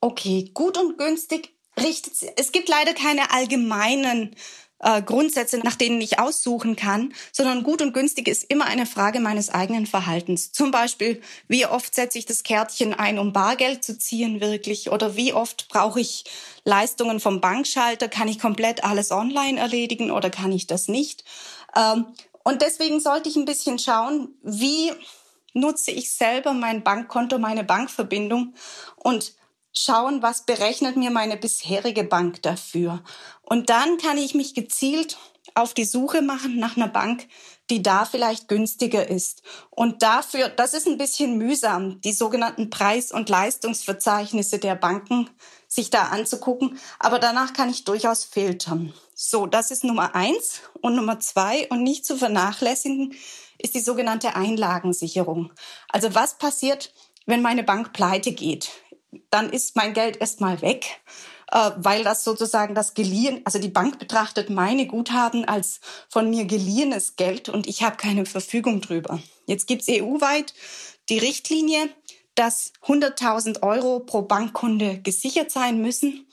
Okay, 0.00 0.50
gut 0.54 0.78
und 0.78 0.98
günstig 0.98 1.56
richtet 1.78 2.14
es 2.36 2.52
gibt 2.52 2.68
leider 2.68 2.94
keine 2.94 3.30
allgemeinen 3.32 4.34
äh, 4.78 5.02
Grundsätze, 5.02 5.58
nach 5.58 5.76
denen 5.76 6.00
ich 6.00 6.18
aussuchen 6.18 6.76
kann, 6.76 7.14
sondern 7.32 7.62
gut 7.62 7.82
und 7.82 7.94
günstig 7.94 8.28
ist 8.28 8.44
immer 8.44 8.66
eine 8.66 8.86
Frage 8.86 9.20
meines 9.20 9.50
eigenen 9.50 9.86
Verhaltens. 9.86 10.52
Zum 10.52 10.70
Beispiel, 10.70 11.20
wie 11.48 11.66
oft 11.66 11.94
setze 11.94 12.18
ich 12.18 12.26
das 12.26 12.42
Kärtchen 12.42 12.94
ein, 12.94 13.18
um 13.18 13.32
Bargeld 13.32 13.84
zu 13.84 13.98
ziehen 13.98 14.40
wirklich? 14.40 14.90
Oder 14.90 15.16
wie 15.16 15.32
oft 15.32 15.68
brauche 15.68 16.00
ich 16.00 16.24
Leistungen 16.64 17.20
vom 17.20 17.40
Bankschalter? 17.40 18.08
Kann 18.08 18.28
ich 18.28 18.38
komplett 18.38 18.84
alles 18.84 19.10
online 19.10 19.58
erledigen 19.58 20.10
oder 20.10 20.30
kann 20.30 20.52
ich 20.52 20.66
das 20.66 20.88
nicht? 20.88 21.24
Ähm, 21.74 22.06
und 22.44 22.62
deswegen 22.62 23.00
sollte 23.00 23.28
ich 23.28 23.36
ein 23.36 23.44
bisschen 23.44 23.78
schauen, 23.78 24.28
wie 24.42 24.92
nutze 25.52 25.90
ich 25.90 26.12
selber 26.12 26.52
mein 26.52 26.84
Bankkonto, 26.84 27.38
meine 27.38 27.64
Bankverbindung 27.64 28.54
und 28.96 29.32
schauen, 29.78 30.22
was 30.22 30.44
berechnet 30.44 30.96
mir 30.96 31.10
meine 31.10 31.36
bisherige 31.36 32.04
Bank 32.04 32.42
dafür. 32.42 33.02
Und 33.42 33.70
dann 33.70 33.98
kann 33.98 34.18
ich 34.18 34.34
mich 34.34 34.54
gezielt 34.54 35.16
auf 35.54 35.74
die 35.74 35.84
Suche 35.84 36.22
machen 36.22 36.58
nach 36.58 36.76
einer 36.76 36.88
Bank, 36.88 37.28
die 37.70 37.82
da 37.82 38.04
vielleicht 38.04 38.48
günstiger 38.48 39.08
ist. 39.08 39.42
Und 39.70 40.02
dafür, 40.02 40.48
das 40.48 40.74
ist 40.74 40.86
ein 40.86 40.98
bisschen 40.98 41.38
mühsam, 41.38 42.00
die 42.02 42.12
sogenannten 42.12 42.70
Preis- 42.70 43.12
und 43.12 43.28
Leistungsverzeichnisse 43.28 44.58
der 44.58 44.74
Banken 44.76 45.30
sich 45.68 45.90
da 45.90 46.04
anzugucken. 46.04 46.78
Aber 46.98 47.18
danach 47.18 47.52
kann 47.52 47.70
ich 47.70 47.84
durchaus 47.84 48.24
filtern. 48.24 48.92
So, 49.14 49.46
das 49.46 49.70
ist 49.70 49.84
Nummer 49.84 50.14
eins. 50.14 50.60
Und 50.80 50.94
Nummer 50.94 51.20
zwei 51.20 51.66
und 51.68 51.82
nicht 51.82 52.04
zu 52.04 52.16
vernachlässigen 52.16 53.14
ist 53.58 53.74
die 53.74 53.80
sogenannte 53.80 54.36
Einlagensicherung. 54.36 55.52
Also 55.88 56.14
was 56.14 56.38
passiert, 56.38 56.92
wenn 57.24 57.42
meine 57.42 57.64
Bank 57.64 57.92
pleite 57.92 58.32
geht? 58.32 58.70
Dann 59.30 59.50
ist 59.50 59.76
mein 59.76 59.92
Geld 59.94 60.20
erstmal 60.20 60.62
weg, 60.62 61.00
äh, 61.52 61.70
weil 61.76 62.04
das 62.04 62.24
sozusagen 62.24 62.74
das 62.74 62.94
geliehen, 62.94 63.40
also 63.44 63.58
die 63.58 63.68
Bank 63.68 63.98
betrachtet 63.98 64.50
meine 64.50 64.86
Guthaben 64.86 65.44
als 65.44 65.80
von 66.08 66.28
mir 66.30 66.44
geliehenes 66.44 67.16
Geld 67.16 67.48
und 67.48 67.66
ich 67.66 67.82
habe 67.82 67.96
keine 67.96 68.26
Verfügung 68.26 68.80
drüber. 68.80 69.20
Jetzt 69.46 69.66
gibt's 69.66 69.88
EU-weit 69.88 70.54
die 71.08 71.18
Richtlinie, 71.18 71.88
dass 72.34 72.72
100.000 72.86 73.62
Euro 73.62 74.00
pro 74.00 74.22
Bankkunde 74.22 75.00
gesichert 75.00 75.50
sein 75.50 75.80
müssen. 75.80 76.26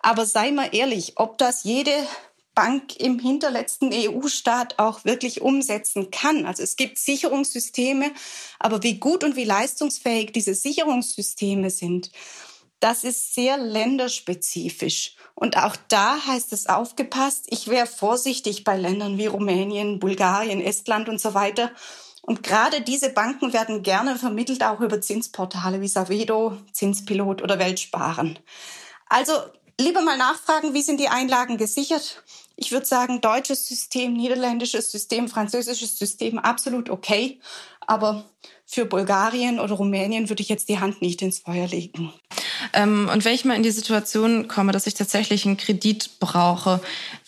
Aber 0.00 0.26
sei 0.26 0.50
mal 0.50 0.70
ehrlich, 0.72 1.12
ob 1.16 1.38
das 1.38 1.64
jede 1.64 1.92
Bank 2.54 2.96
im 2.96 3.18
hinterletzten 3.18 3.90
EU-Staat 3.92 4.78
auch 4.78 5.04
wirklich 5.04 5.40
umsetzen 5.40 6.10
kann. 6.10 6.46
Also 6.46 6.62
es 6.62 6.76
gibt 6.76 6.98
Sicherungssysteme, 6.98 8.12
aber 8.58 8.82
wie 8.82 8.98
gut 8.98 9.24
und 9.24 9.36
wie 9.36 9.44
leistungsfähig 9.44 10.32
diese 10.32 10.54
Sicherungssysteme 10.54 11.70
sind, 11.70 12.10
das 12.80 13.04
ist 13.04 13.34
sehr 13.34 13.58
länderspezifisch. 13.58 15.14
Und 15.34 15.56
auch 15.56 15.76
da 15.88 16.26
heißt 16.26 16.52
es 16.52 16.66
aufgepasst, 16.66 17.44
ich 17.48 17.68
wäre 17.68 17.86
vorsichtig 17.86 18.64
bei 18.64 18.76
Ländern 18.76 19.18
wie 19.18 19.26
Rumänien, 19.26 20.00
Bulgarien, 20.00 20.60
Estland 20.60 21.08
und 21.08 21.20
so 21.20 21.32
weiter. 21.32 21.70
Und 22.22 22.42
gerade 22.42 22.80
diese 22.80 23.10
Banken 23.10 23.52
werden 23.52 23.82
gerne 23.82 24.16
vermittelt 24.16 24.64
auch 24.64 24.80
über 24.80 25.00
Zinsportale 25.00 25.80
wie 25.80 25.88
Savedo, 25.88 26.56
Zinspilot 26.72 27.40
oder 27.40 27.58
Weltsparen. 27.58 28.38
Also 29.08 29.32
lieber 29.80 30.02
mal 30.02 30.18
nachfragen, 30.18 30.74
wie 30.74 30.82
sind 30.82 30.98
die 30.98 31.08
Einlagen 31.08 31.58
gesichert? 31.58 32.22
Ich 32.56 32.72
würde 32.72 32.86
sagen, 32.86 33.20
deutsches 33.20 33.66
System, 33.66 34.14
niederländisches 34.14 34.90
System, 34.90 35.28
französisches 35.28 35.98
System, 35.98 36.38
absolut 36.38 36.90
okay. 36.90 37.40
Aber 37.86 38.24
für 38.64 38.86
Bulgarien 38.86 39.60
oder 39.60 39.74
Rumänien 39.74 40.28
würde 40.28 40.42
ich 40.42 40.48
jetzt 40.48 40.68
die 40.68 40.78
Hand 40.78 41.02
nicht 41.02 41.20
ins 41.22 41.40
Feuer 41.40 41.66
legen. 41.66 42.12
Ähm, 42.72 43.10
und 43.12 43.24
wenn 43.24 43.34
ich 43.34 43.44
mal 43.44 43.56
in 43.56 43.62
die 43.62 43.70
Situation 43.70 44.48
komme, 44.48 44.72
dass 44.72 44.86
ich 44.86 44.94
tatsächlich 44.94 45.44
einen 45.44 45.56
Kredit 45.56 46.20
brauche, 46.20 46.80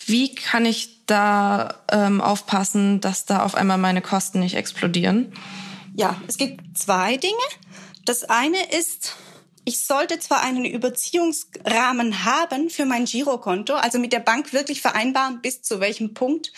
wie 0.05 0.33
kann 0.33 0.65
ich 0.65 1.05
da 1.05 1.75
ähm, 1.91 2.21
aufpassen, 2.21 3.01
dass 3.01 3.25
da 3.25 3.43
auf 3.43 3.55
einmal 3.55 3.77
meine 3.77 4.01
Kosten 4.01 4.39
nicht 4.39 4.55
explodieren? 4.55 5.33
Ja, 5.95 6.19
es 6.27 6.37
gibt 6.37 6.77
zwei 6.77 7.17
Dinge. 7.17 7.33
Das 8.05 8.23
eine 8.23 8.57
ist, 8.77 9.15
ich 9.65 9.79
sollte 9.79 10.19
zwar 10.19 10.41
einen 10.41 10.63
Überziehungsrahmen 10.63 12.23
haben 12.23 12.69
für 12.69 12.85
mein 12.85 13.05
Girokonto, 13.05 13.73
also 13.73 13.97
mit 13.99 14.13
der 14.13 14.19
Bank 14.19 14.53
wirklich 14.53 14.81
vereinbaren, 14.81 15.41
bis 15.41 15.63
zu 15.63 15.79
welchem 15.79 16.13
Punkt 16.13 16.53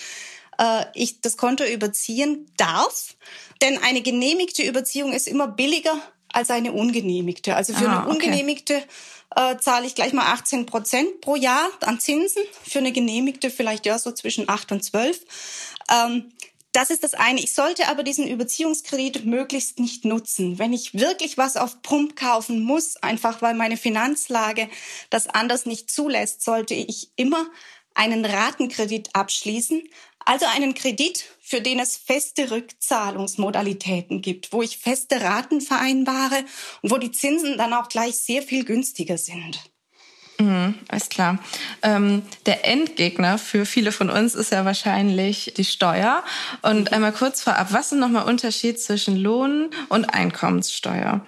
äh, 0.59 0.85
ich 0.93 1.21
das 1.21 1.37
Konto 1.37 1.63
überziehen 1.63 2.51
darf. 2.57 3.15
Denn 3.61 3.81
eine 3.81 4.01
genehmigte 4.01 4.63
Überziehung 4.63 5.13
ist 5.13 5.27
immer 5.27 5.47
billiger 5.47 5.99
als 6.33 6.51
eine 6.51 6.73
ungenehmigte. 6.73 7.55
Also 7.55 7.73
für 7.73 7.87
ah, 7.87 8.01
eine 8.01 8.09
ungenehmigte 8.09 8.83
okay. 9.31 9.53
äh, 9.53 9.57
zahle 9.57 9.87
ich 9.87 9.95
gleich 9.95 10.13
mal 10.13 10.33
18 10.33 10.65
Prozent 10.65 11.21
pro 11.21 11.35
Jahr 11.35 11.69
an 11.81 11.99
Zinsen. 11.99 12.43
Für 12.67 12.79
eine 12.79 12.91
genehmigte 12.91 13.49
vielleicht 13.49 13.85
ja 13.85 13.97
so 13.97 14.11
zwischen 14.11 14.49
8 14.49 14.73
und 14.73 14.83
12. 14.83 15.21
Ähm, 15.89 16.31
das 16.73 16.89
ist 16.89 17.03
das 17.03 17.13
eine. 17.13 17.39
Ich 17.39 17.53
sollte 17.53 17.87
aber 17.87 18.03
diesen 18.03 18.27
Überziehungskredit 18.27 19.25
möglichst 19.25 19.79
nicht 19.79 20.05
nutzen. 20.05 20.59
Wenn 20.59 20.73
ich 20.73 20.93
wirklich 20.93 21.37
was 21.37 21.57
auf 21.57 21.81
Pump 21.81 22.15
kaufen 22.15 22.61
muss, 22.61 22.97
einfach 22.97 23.41
weil 23.41 23.55
meine 23.55 23.77
Finanzlage 23.77 24.69
das 25.09 25.27
anders 25.27 25.65
nicht 25.65 25.89
zulässt, 25.89 26.43
sollte 26.43 26.73
ich 26.73 27.11
immer 27.15 27.47
einen 27.95 28.25
Ratenkredit 28.25 29.09
abschließen, 29.13 29.81
also 30.19 30.45
einen 30.45 30.73
Kredit, 30.73 31.25
für 31.39 31.61
den 31.61 31.79
es 31.79 31.97
feste 31.97 32.51
Rückzahlungsmodalitäten 32.51 34.21
gibt, 34.21 34.51
wo 34.51 34.61
ich 34.61 34.77
feste 34.77 35.21
Raten 35.21 35.61
vereinbare 35.61 36.43
und 36.81 36.91
wo 36.91 36.97
die 36.97 37.11
Zinsen 37.11 37.57
dann 37.57 37.73
auch 37.73 37.87
gleich 37.87 38.17
sehr 38.17 38.43
viel 38.43 38.65
günstiger 38.65 39.17
sind. 39.17 39.71
Mhm, 40.39 40.75
alles 40.87 41.09
klar. 41.09 41.39
Ähm, 41.81 42.21
der 42.45 42.65
Endgegner 42.65 43.37
für 43.39 43.65
viele 43.65 43.91
von 43.91 44.09
uns 44.09 44.35
ist 44.35 44.51
ja 44.51 44.65
wahrscheinlich 44.65 45.53
die 45.57 45.65
Steuer. 45.65 46.23
Und 46.61 46.93
einmal 46.93 47.11
kurz 47.11 47.41
vorab, 47.41 47.73
was 47.73 47.91
ist 47.91 47.97
nochmal 47.97 48.25
Unterschied 48.25 48.79
zwischen 48.79 49.17
Lohn 49.17 49.71
und 49.89 50.05
Einkommenssteuer? 50.05 51.25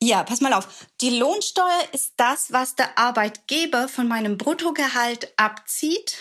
Ja, 0.00 0.24
pass 0.24 0.40
mal 0.40 0.52
auf. 0.54 0.66
Die 1.00 1.10
Lohnsteuer 1.10 1.82
ist 1.92 2.14
das, 2.16 2.52
was 2.52 2.74
der 2.74 2.98
Arbeitgeber 2.98 3.86
von 3.86 4.08
meinem 4.08 4.38
Bruttogehalt 4.38 5.32
abzieht 5.36 6.16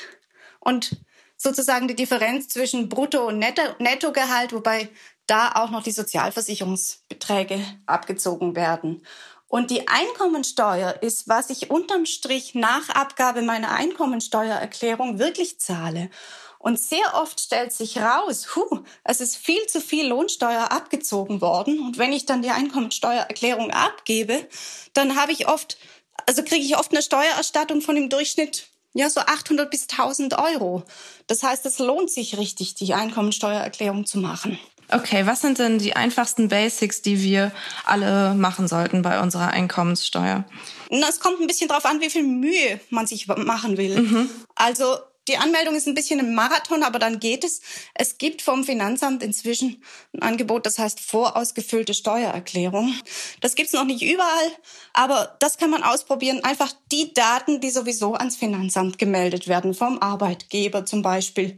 und 0.59 0.97
sozusagen 1.37 1.87
die 1.87 1.95
Differenz 1.95 2.49
zwischen 2.49 2.89
Brutto- 2.89 3.27
und 3.27 3.39
Nettogehalt, 3.39 4.53
wobei 4.53 4.89
da 5.25 5.53
auch 5.53 5.71
noch 5.71 5.81
die 5.81 5.91
Sozialversicherungsbeträge 5.91 7.59
abgezogen 7.87 8.55
werden. 8.55 9.01
Und 9.51 9.69
die 9.69 9.89
Einkommensteuer 9.89 10.99
ist, 11.01 11.27
was 11.27 11.49
ich 11.49 11.69
unterm 11.69 12.05
Strich 12.05 12.55
nach 12.55 12.87
Abgabe 12.87 13.41
meiner 13.41 13.71
Einkommensteuererklärung 13.71 15.19
wirklich 15.19 15.59
zahle. 15.59 16.09
Und 16.57 16.79
sehr 16.79 17.15
oft 17.15 17.37
stellt 17.37 17.73
sich 17.73 17.97
raus, 17.97 18.55
hu, 18.55 18.85
es 19.03 19.19
ist 19.19 19.35
viel 19.35 19.67
zu 19.67 19.81
viel 19.81 20.07
Lohnsteuer 20.07 20.71
abgezogen 20.71 21.41
worden. 21.41 21.81
Und 21.81 21.97
wenn 21.97 22.13
ich 22.13 22.25
dann 22.25 22.41
die 22.41 22.51
Einkommensteuererklärung 22.51 23.71
abgebe, 23.71 24.47
dann 24.93 25.17
habe 25.17 25.33
ich 25.33 25.49
oft, 25.49 25.77
also 26.25 26.43
kriege 26.43 26.63
ich 26.63 26.77
oft 26.77 26.93
eine 26.93 27.01
Steuererstattung 27.01 27.81
von 27.81 27.97
im 27.97 28.09
Durchschnitt 28.09 28.69
ja, 28.93 29.09
so 29.09 29.19
800 29.19 29.69
bis 29.69 29.87
1000 29.89 30.37
Euro. 30.37 30.83
Das 31.27 31.43
heißt, 31.43 31.65
es 31.65 31.79
lohnt 31.79 32.09
sich 32.09 32.37
richtig, 32.37 32.75
die 32.75 32.93
Einkommensteuererklärung 32.93 34.05
zu 34.05 34.19
machen. 34.19 34.57
Okay, 34.91 35.25
was 35.25 35.41
sind 35.41 35.59
denn 35.59 35.79
die 35.79 35.95
einfachsten 35.95 36.49
Basics, 36.49 37.01
die 37.01 37.21
wir 37.21 37.51
alle 37.85 38.33
machen 38.35 38.67
sollten 38.67 39.01
bei 39.01 39.21
unserer 39.21 39.49
Einkommenssteuer? 39.49 40.45
Na, 40.89 41.07
es 41.07 41.19
kommt 41.19 41.39
ein 41.39 41.47
bisschen 41.47 41.69
drauf 41.69 41.85
an, 41.85 42.01
wie 42.01 42.09
viel 42.09 42.23
Mühe 42.23 42.79
man 42.89 43.07
sich 43.07 43.27
machen 43.27 43.77
will. 43.77 44.01
Mhm. 44.01 44.29
Also 44.55 44.97
die 45.27 45.37
Anmeldung 45.37 45.75
ist 45.75 45.87
ein 45.87 45.93
bisschen 45.93 46.19
ein 46.19 46.33
Marathon, 46.33 46.83
aber 46.83 46.97
dann 46.97 47.19
geht 47.19 47.43
es. 47.43 47.61
Es 47.93 48.17
gibt 48.17 48.41
vom 48.41 48.63
Finanzamt 48.63 49.21
inzwischen 49.21 49.81
ein 50.13 50.23
Angebot, 50.23 50.65
das 50.65 50.79
heißt 50.79 50.99
vorausgefüllte 50.99 51.93
Steuererklärung. 51.93 52.93
Das 53.39 53.55
gibt's 53.55 53.73
noch 53.73 53.85
nicht 53.85 54.01
überall, 54.01 54.51
aber 54.93 55.37
das 55.39 55.57
kann 55.57 55.69
man 55.69 55.83
ausprobieren. 55.83 56.43
Einfach 56.43 56.73
die 56.91 57.13
Daten, 57.13 57.61
die 57.61 57.69
sowieso 57.69 58.15
ans 58.15 58.35
Finanzamt 58.35 58.97
gemeldet 58.97 59.47
werden, 59.47 59.73
vom 59.75 59.99
Arbeitgeber 59.99 60.85
zum 60.85 61.03
Beispiel 61.03 61.55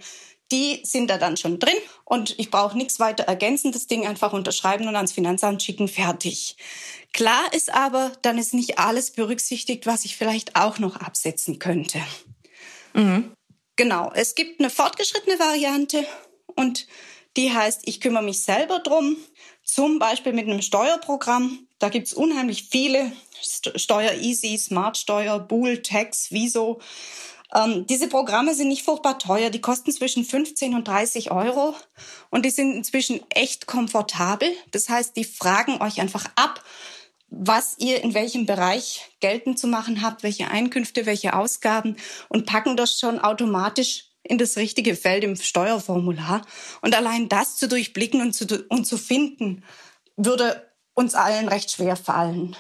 die 0.54 0.82
sind 0.84 1.10
da 1.10 1.18
dann 1.18 1.36
schon 1.36 1.58
drin 1.58 1.76
und 2.06 2.38
ich 2.38 2.52
brauche 2.52 2.78
nichts 2.78 3.00
weiter 3.00 3.24
ergänzen, 3.24 3.72
das 3.72 3.88
Ding 3.88 4.06
einfach 4.06 4.34
unterschreiben 4.34 4.88
und 4.88 4.96
ans 4.96 5.12
Finanzamt 5.12 5.64
schicken, 5.64 5.88
fertig. 5.88 6.56
Klar 7.12 7.52
ist 7.54 7.74
aber, 7.74 8.12
dann 8.22 8.38
ist 8.38 8.54
nicht 8.54 8.78
alles 8.78 9.12
berücksichtigt, 9.12 9.88
was 9.88 10.06
ich 10.06 10.16
vielleicht 10.16 10.56
auch 10.56 10.78
noch 10.78 10.98
absetzen 10.98 11.58
könnte. 11.58 12.00
Mhm. 12.94 13.32
Genau, 13.76 14.12
es 14.14 14.36
gibt 14.36 14.60
eine 14.60 14.70
fortgeschrittene 14.70 15.40
Variante 15.40 16.06
und 16.56 16.86
die 17.36 17.52
heißt, 17.52 17.82
ich 17.86 18.00
kümmere 18.00 18.24
mich 18.24 18.44
selber 18.44 18.78
drum, 18.78 19.18
zum 19.64 19.98
Beispiel 19.98 20.34
mit 20.34 20.48
einem 20.48 20.62
Steuerprogramm. 20.62 21.68
Da 21.80 21.90
gibt's 21.90 22.14
unheimlich 22.14 22.68
viele, 22.70 23.12
Steuer 23.76 24.14
Easy, 24.14 24.56
Smart 24.60 24.98
Steuer, 24.98 25.40
Bool, 25.40 25.82
Tax, 25.82 26.28
Wieso. 26.30 26.80
Ähm, 27.54 27.86
diese 27.88 28.08
Programme 28.08 28.56
sind 28.56 28.70
nicht 28.70 28.84
furchtbar 28.84 29.20
teuer. 29.20 29.50
Die 29.50 29.62
kosten 29.62 29.92
zwischen 29.92 30.26
15 30.26 30.74
und 30.74 30.88
30 30.88 31.32
Euro 31.32 31.76
und 32.30 32.46
die 32.46 32.50
sind 32.50 32.74
inzwischen 32.74 33.22
echt 33.30 33.68
komfortabel. 33.68 34.50
Das 34.72 34.90
heißt, 34.90 35.16
die 35.16 35.24
fragen 35.24 35.82
euch 35.82 36.02
einfach 36.02 36.26
ab, 36.36 36.64
was 37.30 37.76
ihr 37.80 38.04
in 38.04 38.14
welchem 38.14 38.46
Bereich 38.46 39.10
geltend 39.20 39.58
zu 39.58 39.68
machen 39.68 40.02
habt, 40.02 40.24
welche 40.24 40.50
Einkünfte, 40.50 41.06
welche 41.06 41.36
Ausgaben 41.36 41.98
und 42.30 42.46
packen 42.46 42.78
das 42.78 43.00
schon 43.00 43.20
automatisch 43.20 44.06
in 44.24 44.38
das 44.38 44.56
richtige 44.56 44.96
Feld 44.96 45.24
im 45.24 45.36
Steuerformular. 45.36 46.46
Und 46.82 46.96
allein 46.96 47.30
das 47.30 47.58
zu 47.58 47.68
durchblicken 47.68 48.22
und 48.22 48.34
zu, 48.34 48.66
und 48.70 48.86
zu 48.86 48.98
finden, 48.98 49.64
würde 50.16 50.72
uns 50.94 51.16
allen 51.16 51.48
recht 51.48 51.72
schwer 51.72 51.96
fallen. 51.96 52.56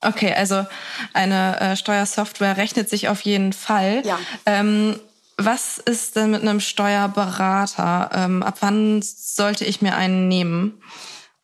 Okay, 0.00 0.32
also 0.32 0.64
eine 1.12 1.60
äh, 1.60 1.76
Steuersoftware 1.76 2.56
rechnet 2.56 2.88
sich 2.88 3.08
auf 3.08 3.22
jeden 3.22 3.52
Fall. 3.52 4.02
Ja. 4.04 4.18
Ähm, 4.46 5.00
was 5.36 5.78
ist 5.78 6.16
denn 6.16 6.32
mit 6.32 6.42
einem 6.42 6.60
Steuerberater? 6.60 8.10
Ähm, 8.12 8.42
ab 8.42 8.58
wann 8.60 9.02
sollte 9.02 9.64
ich 9.64 9.82
mir 9.82 9.96
einen 9.96 10.28
nehmen? 10.28 10.82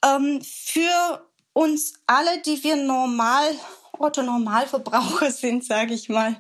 Ähm, 0.05 0.41
für 0.43 1.25
uns 1.53 1.95
alle, 2.07 2.41
die 2.43 2.63
wir 2.65 2.77
normal 2.77 3.55
Otto 3.99 4.23
Normalverbraucher 4.23 5.31
sind, 5.31 5.65
sage 5.65 5.95
ich 5.95 6.09
mal, 6.09 6.37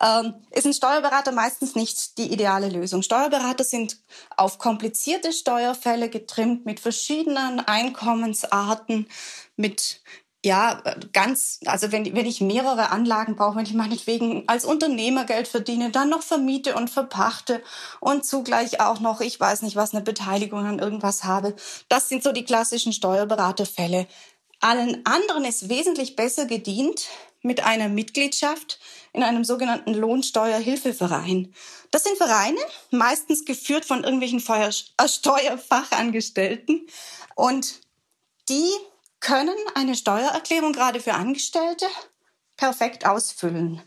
ähm, 0.00 0.34
ist 0.50 0.66
ein 0.66 0.72
Steuerberater 0.72 1.32
meistens 1.32 1.74
nicht 1.74 2.18
die 2.18 2.32
ideale 2.32 2.68
Lösung. 2.68 3.02
Steuerberater 3.02 3.64
sind 3.64 3.98
auf 4.36 4.58
komplizierte 4.58 5.32
Steuerfälle 5.32 6.08
getrimmt 6.08 6.64
mit 6.64 6.80
verschiedenen 6.80 7.60
Einkommensarten, 7.60 9.08
mit 9.56 10.00
ja, 10.44 10.82
ganz, 11.14 11.58
also 11.64 11.90
wenn, 11.90 12.14
wenn 12.14 12.26
ich 12.26 12.42
mehrere 12.42 12.90
Anlagen 12.90 13.34
brauche, 13.34 13.56
wenn 13.56 13.64
ich 13.64 13.72
meinetwegen 13.72 14.44
als 14.46 14.66
Unternehmer 14.66 15.24
Geld 15.24 15.48
verdiene, 15.48 15.90
dann 15.90 16.10
noch 16.10 16.22
vermiete 16.22 16.74
und 16.74 16.90
verpachte 16.90 17.62
und 18.00 18.26
zugleich 18.26 18.78
auch 18.78 19.00
noch, 19.00 19.22
ich 19.22 19.40
weiß 19.40 19.62
nicht 19.62 19.74
was, 19.74 19.94
eine 19.94 20.02
Beteiligung 20.02 20.66
an 20.66 20.80
irgendwas 20.80 21.24
habe. 21.24 21.56
Das 21.88 22.10
sind 22.10 22.22
so 22.22 22.32
die 22.32 22.44
klassischen 22.44 22.92
Steuerberaterfälle. 22.92 24.06
Allen 24.60 25.00
anderen 25.06 25.46
ist 25.46 25.70
wesentlich 25.70 26.14
besser 26.14 26.44
gedient 26.44 27.06
mit 27.40 27.64
einer 27.64 27.88
Mitgliedschaft 27.88 28.78
in 29.14 29.22
einem 29.22 29.44
sogenannten 29.44 29.94
Lohnsteuerhilfeverein. 29.94 31.54
Das 31.90 32.04
sind 32.04 32.18
Vereine, 32.18 32.60
meistens 32.90 33.46
geführt 33.46 33.86
von 33.86 34.04
irgendwelchen 34.04 34.40
Steuerfachangestellten 34.40 36.86
und 37.34 37.80
die 38.50 38.68
können 39.24 39.56
eine 39.74 39.96
Steuererklärung 39.96 40.74
gerade 40.74 41.00
für 41.00 41.14
Angestellte 41.14 41.86
perfekt 42.58 43.06
ausfüllen. 43.06 43.80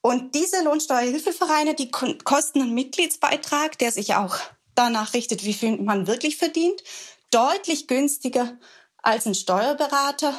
Und 0.00 0.34
diese 0.34 0.64
Lohnsteuerhilfevereine, 0.64 1.74
die 1.74 1.90
kosten 1.90 2.60
einen 2.60 2.74
Mitgliedsbeitrag, 2.74 3.78
der 3.78 3.92
sich 3.92 4.16
auch 4.16 4.36
danach 4.74 5.14
richtet, 5.14 5.44
wie 5.44 5.54
viel 5.54 5.80
man 5.80 6.08
wirklich 6.08 6.36
verdient, 6.36 6.82
deutlich 7.30 7.86
günstiger 7.86 8.58
als 8.98 9.24
ein 9.26 9.36
Steuerberater. 9.36 10.34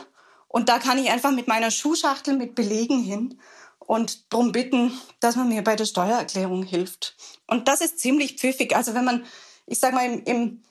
Und 0.49 0.67
da 0.67 0.77
kann 0.77 0.97
ich 0.97 1.10
einfach 1.10 1.32
mit 1.32 1.47
meiner 1.47 1.71
Schuhschachtel 1.71 2.36
mit 2.36 2.53
Belegen 2.53 3.01
hin 3.01 3.39
und 3.79 4.34
darum 4.34 4.51
bitten, 4.51 4.91
dass 5.21 5.38
man 5.38 5.47
mir 5.47 5.63
bei 5.63 5.77
der 5.77 5.86
Steuererklärung 5.86 6.63
hilft. 6.63 7.15
Und 7.47 7.69
das 7.69 7.79
ist 7.79 7.99
ziemlich 7.99 8.38
pfiffig. 8.38 8.75
Also 8.75 8.93
wenn 8.93 9.06
man, 9.06 9.25
ich 9.67 9.79
sage 9.79 9.95
mal, 9.95 10.06
im, 10.06 10.23
im 10.25 10.63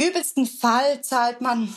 übelsten 0.00 0.46
Fall 0.46 1.02
zahlt 1.02 1.42
man 1.42 1.76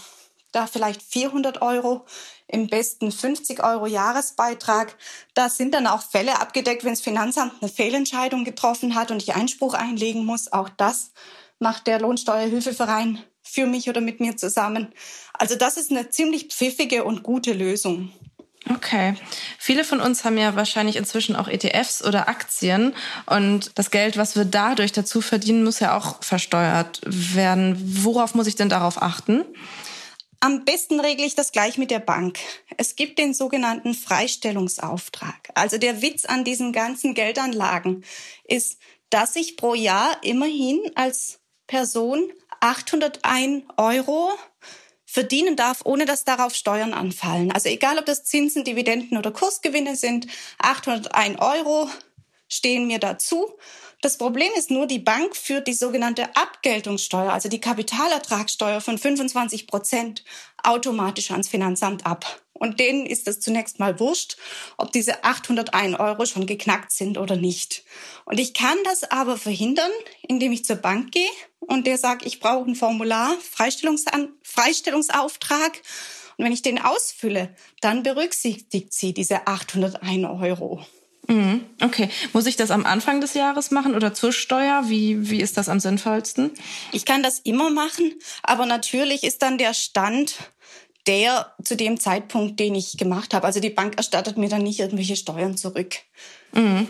da 0.52 0.68
vielleicht 0.68 1.02
400 1.02 1.62
Euro, 1.62 2.06
im 2.48 2.68
besten 2.68 3.12
50 3.12 3.64
Euro 3.64 3.88
Jahresbeitrag. 3.88 4.96
Da 5.34 5.50
sind 5.50 5.74
dann 5.74 5.88
auch 5.88 6.02
Fälle 6.02 6.40
abgedeckt, 6.40 6.84
wenn 6.84 6.94
das 6.94 7.02
Finanzamt 7.02 7.54
eine 7.62 7.70
Fehlentscheidung 7.70 8.46
getroffen 8.46 8.96
hat 8.96 9.12
und 9.12 9.22
ich 9.22 9.36
Einspruch 9.36 9.74
einlegen 9.74 10.26
muss. 10.26 10.52
Auch 10.52 10.70
das 10.70 11.12
macht 11.60 11.88
der 11.88 12.00
Lohnsteuerhilfeverein 12.00 13.22
für 13.44 13.66
mich 13.66 13.90
oder 13.90 14.02
mit 14.02 14.20
mir 14.20 14.38
zusammen. 14.38 14.94
Also 15.34 15.56
das 15.56 15.78
ist 15.78 15.92
eine 15.92 16.10
ziemlich 16.10 16.48
pfiffige 16.48 17.04
und 17.04 17.24
gute 17.24 17.54
Lösung. 17.54 18.12
Okay. 18.70 19.16
Viele 19.58 19.86
von 19.86 20.02
uns 20.02 20.26
haben 20.26 20.38
ja 20.38 20.56
wahrscheinlich 20.56 20.98
inzwischen 20.98 21.36
auch 21.38 21.48
ETFs 21.48 22.04
oder 22.04 22.28
Aktien 22.28 22.94
und 23.26 23.72
das 23.76 23.92
Geld, 23.92 24.18
was 24.18 24.36
wir 24.36 24.44
dadurch 24.44 24.92
dazu 24.92 25.22
verdienen, 25.22 25.64
muss 25.64 25.80
ja 25.80 25.98
auch 25.98 26.22
versteuert 26.22 27.00
werden. 27.06 27.78
Worauf 28.04 28.36
muss 28.36 28.48
ich 28.48 28.56
denn 28.56 28.68
darauf 28.68 29.02
achten? 29.02 29.46
Am 30.40 30.66
besten 30.66 31.00
regle 31.00 31.26
ich 31.26 31.36
das 31.36 31.52
gleich 31.52 31.78
mit 31.78 31.90
der 31.90 32.00
Bank. 32.00 32.38
Es 32.78 32.96
gibt 32.96 33.18
den 33.18 33.34
sogenannten 33.34 33.94
Freistellungsauftrag. 33.94 35.50
Also 35.56 35.78
der 35.78 36.02
Witz 36.02 36.26
an 36.26 36.44
diesen 36.44 36.74
ganzen 36.74 37.16
Geldanlagen 37.16 38.04
ist, 38.44 38.78
dass 39.10 39.36
ich 39.36 39.58
pro 39.58 39.74
Jahr 39.74 40.18
immerhin 40.24 40.80
als 40.96 41.40
Person 41.66 42.32
801 42.60 43.64
Euro 43.78 44.32
verdienen 45.06 45.56
darf, 45.56 45.82
ohne 45.86 46.06
dass 46.06 46.26
darauf 46.26 46.54
Steuern 46.54 46.94
anfallen. 46.94 47.52
Also 47.52 47.70
egal, 47.70 47.98
ob 47.98 48.06
das 48.06 48.24
Zinsen, 48.24 48.64
Dividenden 48.64 49.18
oder 49.18 49.32
Kursgewinne 49.32 49.96
sind, 49.96 50.28
801 50.60 51.40
Euro 51.40 51.90
stehen 52.48 52.88
mir 52.88 53.00
dazu. 53.00 53.58
Das 54.02 54.18
Problem 54.18 54.52
ist 54.56 54.70
nur, 54.70 54.86
die 54.86 55.00
Bank 55.00 55.36
führt 55.36 55.68
die 55.68 55.74
sogenannte 55.74 56.36
Abgeltungssteuer, 56.36 57.34
also 57.34 57.50
die 57.50 57.60
Kapitalertragssteuer 57.60 58.80
von 58.80 59.00
25 59.00 59.66
Prozent 59.66 60.24
automatisch 60.64 61.32
ans 61.32 61.50
Finanzamt 61.50 62.06
ab. 62.06 62.42
Und 62.54 62.80
denen 62.80 63.06
ist 63.06 63.28
es 63.28 63.40
zunächst 63.40 63.80
mal 63.80 64.00
wurscht, 64.00 64.38
ob 64.78 64.92
diese 64.92 65.24
801 65.24 66.00
Euro 66.00 66.26
schon 66.26 66.46
geknackt 66.46 66.92
sind 66.92 67.18
oder 67.18 67.36
nicht. 67.36 67.84
Und 68.26 68.40
ich 68.40 68.54
kann 68.54 68.78
das 68.84 69.04
aber 69.04 69.38
verhindern, 69.38 69.92
indem 70.28 70.52
ich 70.52 70.66
zur 70.66 70.78
Bank 70.78 71.12
gehe 71.12 71.30
und 71.60 71.88
der 71.88 71.98
sagt, 71.98 72.26
ich 72.26 72.40
brauche 72.40 72.70
ein 72.70 72.76
Formular, 72.76 73.36
Freistellungsan 73.40 74.30
Freistellungsauftrag. 74.44 75.82
Und 76.38 76.46
wenn 76.46 76.52
ich 76.52 76.62
den 76.62 76.80
ausfülle, 76.80 77.56
dann 77.82 78.04
berücksichtigt 78.04 78.94
sie 78.94 79.14
diese 79.14 79.48
801 79.48 80.26
Euro. 80.26 80.86
Mhm, 81.28 81.62
okay. 81.82 82.10
Muss 82.34 82.46
ich 82.46 82.56
das 82.56 82.72
am 82.72 82.86
Anfang 82.86 83.20
des 83.20 83.34
Jahres 83.34 83.72
machen 83.72 83.96
oder 83.96 84.14
zur 84.14 84.32
Steuer? 84.32 84.84
Wie, 84.88 85.30
wie 85.30 85.42
ist 85.42 85.58
das 85.58 85.68
am 85.70 85.80
sinnvollsten? 85.80 86.52
Ich 86.94 87.06
kann 87.06 87.22
das 87.22 87.40
immer 87.40 87.70
machen, 87.70 88.14
aber 88.44 88.66
natürlich 88.66 89.24
ist 89.24 89.42
dann 89.42 89.58
der 89.58 89.74
Stand 89.74 90.36
der 91.08 91.54
zu 91.64 91.76
dem 91.76 92.00
Zeitpunkt, 92.00 92.60
den 92.60 92.76
ich 92.76 92.98
gemacht 92.98 93.34
habe. 93.34 93.46
Also 93.46 93.60
die 93.60 93.70
Bank 93.70 93.96
erstattet 93.98 94.38
mir 94.38 94.50
dann 94.50 94.64
nicht 94.64 94.80
irgendwelche 94.80 95.16
Steuern 95.16 95.58
zurück. 95.58 95.96
Mhm. 96.54 96.88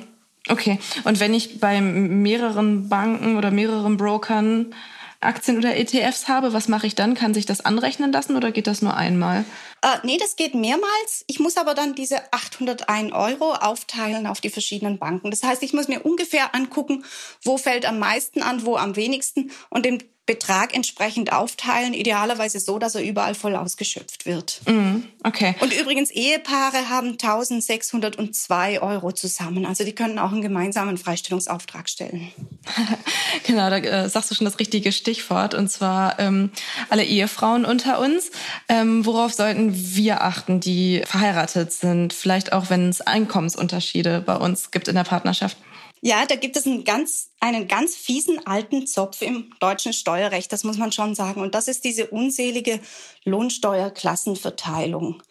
Okay. 0.50 0.80
Und 1.04 1.20
wenn 1.20 1.34
ich 1.34 1.60
bei 1.60 1.82
mehreren 1.82 2.90
Banken 2.90 3.38
oder 3.38 3.52
mehreren 3.52 3.98
Brokern 3.98 4.74
Aktien 5.20 5.58
oder 5.58 5.76
ETFs 5.76 6.28
habe, 6.28 6.54
was 6.54 6.68
mache 6.68 6.88
ich 6.88 6.96
dann? 6.96 7.16
Kann 7.16 7.34
sich 7.34 7.46
das 7.46 7.66
anrechnen 7.66 8.12
lassen 8.12 8.36
oder 8.36 8.52
geht 8.52 8.68
das 8.68 8.82
nur 8.82 8.96
einmal? 8.96 9.46
Äh, 9.82 9.98
nee, 10.04 10.18
das 10.18 10.36
geht 10.36 10.54
mehrmals. 10.54 11.24
Ich 11.28 11.40
muss 11.40 11.58
aber 11.58 11.74
dann 11.74 11.96
diese 11.96 12.22
801 12.32 13.12
Euro 13.14 13.54
aufteilen 13.54 14.28
auf 14.28 14.42
die 14.42 14.50
verschiedenen 14.50 15.00
Banken. 15.00 15.32
Das 15.32 15.44
heißt, 15.44 15.64
ich 15.64 15.74
muss 15.74 15.88
mir 15.88 16.02
ungefähr 16.02 16.54
angucken, 16.54 17.04
wo 17.44 17.58
fällt 17.58 17.88
am 17.88 18.00
meisten 18.00 18.42
an, 18.42 18.66
wo 18.66 18.78
am 18.78 18.96
wenigsten 18.96 19.52
und 19.70 19.86
den 19.86 20.04
Betrag 20.28 20.76
entsprechend 20.76 21.32
aufteilen, 21.32 21.94
idealerweise 21.94 22.60
so, 22.60 22.78
dass 22.78 22.96
er 22.96 23.02
überall 23.02 23.34
voll 23.34 23.56
ausgeschöpft 23.56 24.26
wird. 24.26 24.62
Mm, 24.66 24.98
okay. 25.24 25.56
Und 25.62 25.74
übrigens, 25.74 26.12
Ehepaare 26.12 26.90
haben 26.90 27.12
1602 27.12 28.82
Euro 28.82 29.14
zusammen. 29.14 29.66
Also 29.66 29.86
die 29.86 29.94
können 29.94 30.20
auch 30.20 30.34
einen 30.34 30.42
gemeinsamen 30.42 30.98
Freistellungsauftrag 30.98 31.90
stellen. 31.90 32.30
genau, 33.48 33.70
da 33.70 33.78
äh, 33.78 34.10
sagst 34.10 34.30
du 34.30 34.36
schon 34.36 34.46
das 34.46 34.60
richtige 34.60 34.92
Stichwort. 34.92 35.54
Und 35.54 35.72
zwar 35.72 36.20
ähm, 36.20 36.52
alle 36.90 37.06
Ehefrauen 37.06 37.64
unter 37.64 38.00
uns. 38.00 38.30
Ähm, 38.68 39.06
worauf 39.06 39.34
sollten 39.34 39.72
wir 39.74 40.22
achten, 40.24 40.60
die 40.60 41.04
verheiratet 41.06 41.72
sind? 41.72 42.12
Vielleicht 42.12 42.52
auch, 42.52 42.70
wenn 42.70 42.90
es 42.90 43.00
Einkommensunterschiede 43.00 44.22
bei 44.26 44.36
uns 44.36 44.72
gibt 44.72 44.90
in 44.90 44.96
der 44.96 45.06
Partnerschaft. 45.06 45.58
Ja, 46.02 46.26
da 46.26 46.36
gibt 46.36 46.58
es 46.58 46.66
einen 46.66 46.84
ganz, 46.84 47.30
einen 47.40 47.68
ganz 47.68 47.96
fiesen 47.96 48.46
alten 48.46 48.88
Zopf 48.88 49.22
im 49.22 49.54
deutschen 49.60 49.94
Steuerrecht, 49.94 50.52
das 50.54 50.64
muss 50.64 50.78
man 50.78 50.92
schon 50.92 51.16
sagen. 51.16 51.42
Und 51.42 51.56
das 51.56 51.68
ist 51.68 51.84
diese 51.84 52.08
unselige 52.08 52.80
Lohnsteuerklassenverteilung. 53.24 55.24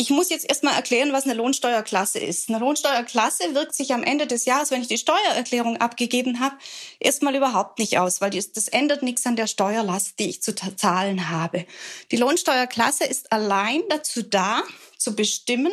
Ich 0.00 0.10
muss 0.10 0.30
jetzt 0.30 0.48
erstmal 0.48 0.74
erklären, 0.74 1.12
was 1.12 1.24
eine 1.24 1.34
Lohnsteuerklasse 1.34 2.20
ist. 2.20 2.48
Eine 2.48 2.60
Lohnsteuerklasse 2.60 3.52
wirkt 3.54 3.74
sich 3.74 3.92
am 3.92 4.04
Ende 4.04 4.28
des 4.28 4.44
Jahres, 4.44 4.70
wenn 4.70 4.80
ich 4.80 4.86
die 4.86 4.96
Steuererklärung 4.96 5.78
abgegeben 5.78 6.38
habe, 6.38 6.54
erstmal 7.00 7.34
überhaupt 7.34 7.80
nicht 7.80 7.98
aus, 7.98 8.20
weil 8.20 8.30
das 8.30 8.68
ändert 8.68 9.02
nichts 9.02 9.26
an 9.26 9.34
der 9.34 9.48
Steuerlast, 9.48 10.20
die 10.20 10.30
ich 10.30 10.40
zu 10.40 10.54
zahlen 10.54 11.30
habe. 11.30 11.66
Die 12.12 12.16
Lohnsteuerklasse 12.16 13.04
ist 13.04 13.32
allein 13.32 13.82
dazu 13.88 14.22
da, 14.22 14.62
zu 14.98 15.16
bestimmen, 15.16 15.72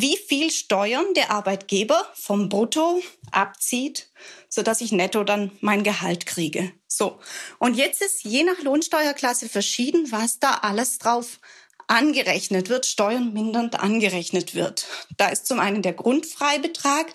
wie 0.00 0.16
viel 0.18 0.50
Steuern 0.50 1.06
der 1.14 1.30
Arbeitgeber 1.30 2.06
vom 2.14 2.50
Brutto 2.50 3.00
abzieht, 3.32 4.10
so 4.48 4.62
dass 4.62 4.82
ich 4.82 4.92
netto 4.92 5.24
dann 5.24 5.50
mein 5.60 5.82
Gehalt 5.84 6.26
kriege. 6.26 6.72
So. 6.86 7.18
Und 7.58 7.76
jetzt 7.76 8.02
ist 8.02 8.24
je 8.24 8.44
nach 8.44 8.60
Lohnsteuerklasse 8.62 9.48
verschieden, 9.48 10.12
was 10.12 10.38
da 10.38 10.58
alles 10.62 10.98
drauf 10.98 11.40
angerechnet 11.86 12.68
wird, 12.68 12.84
steuernmindernd 12.84 13.80
angerechnet 13.80 14.54
wird. 14.54 14.86
Da 15.16 15.28
ist 15.28 15.46
zum 15.46 15.60
einen 15.60 15.80
der 15.80 15.94
Grundfreibetrag, 15.94 17.06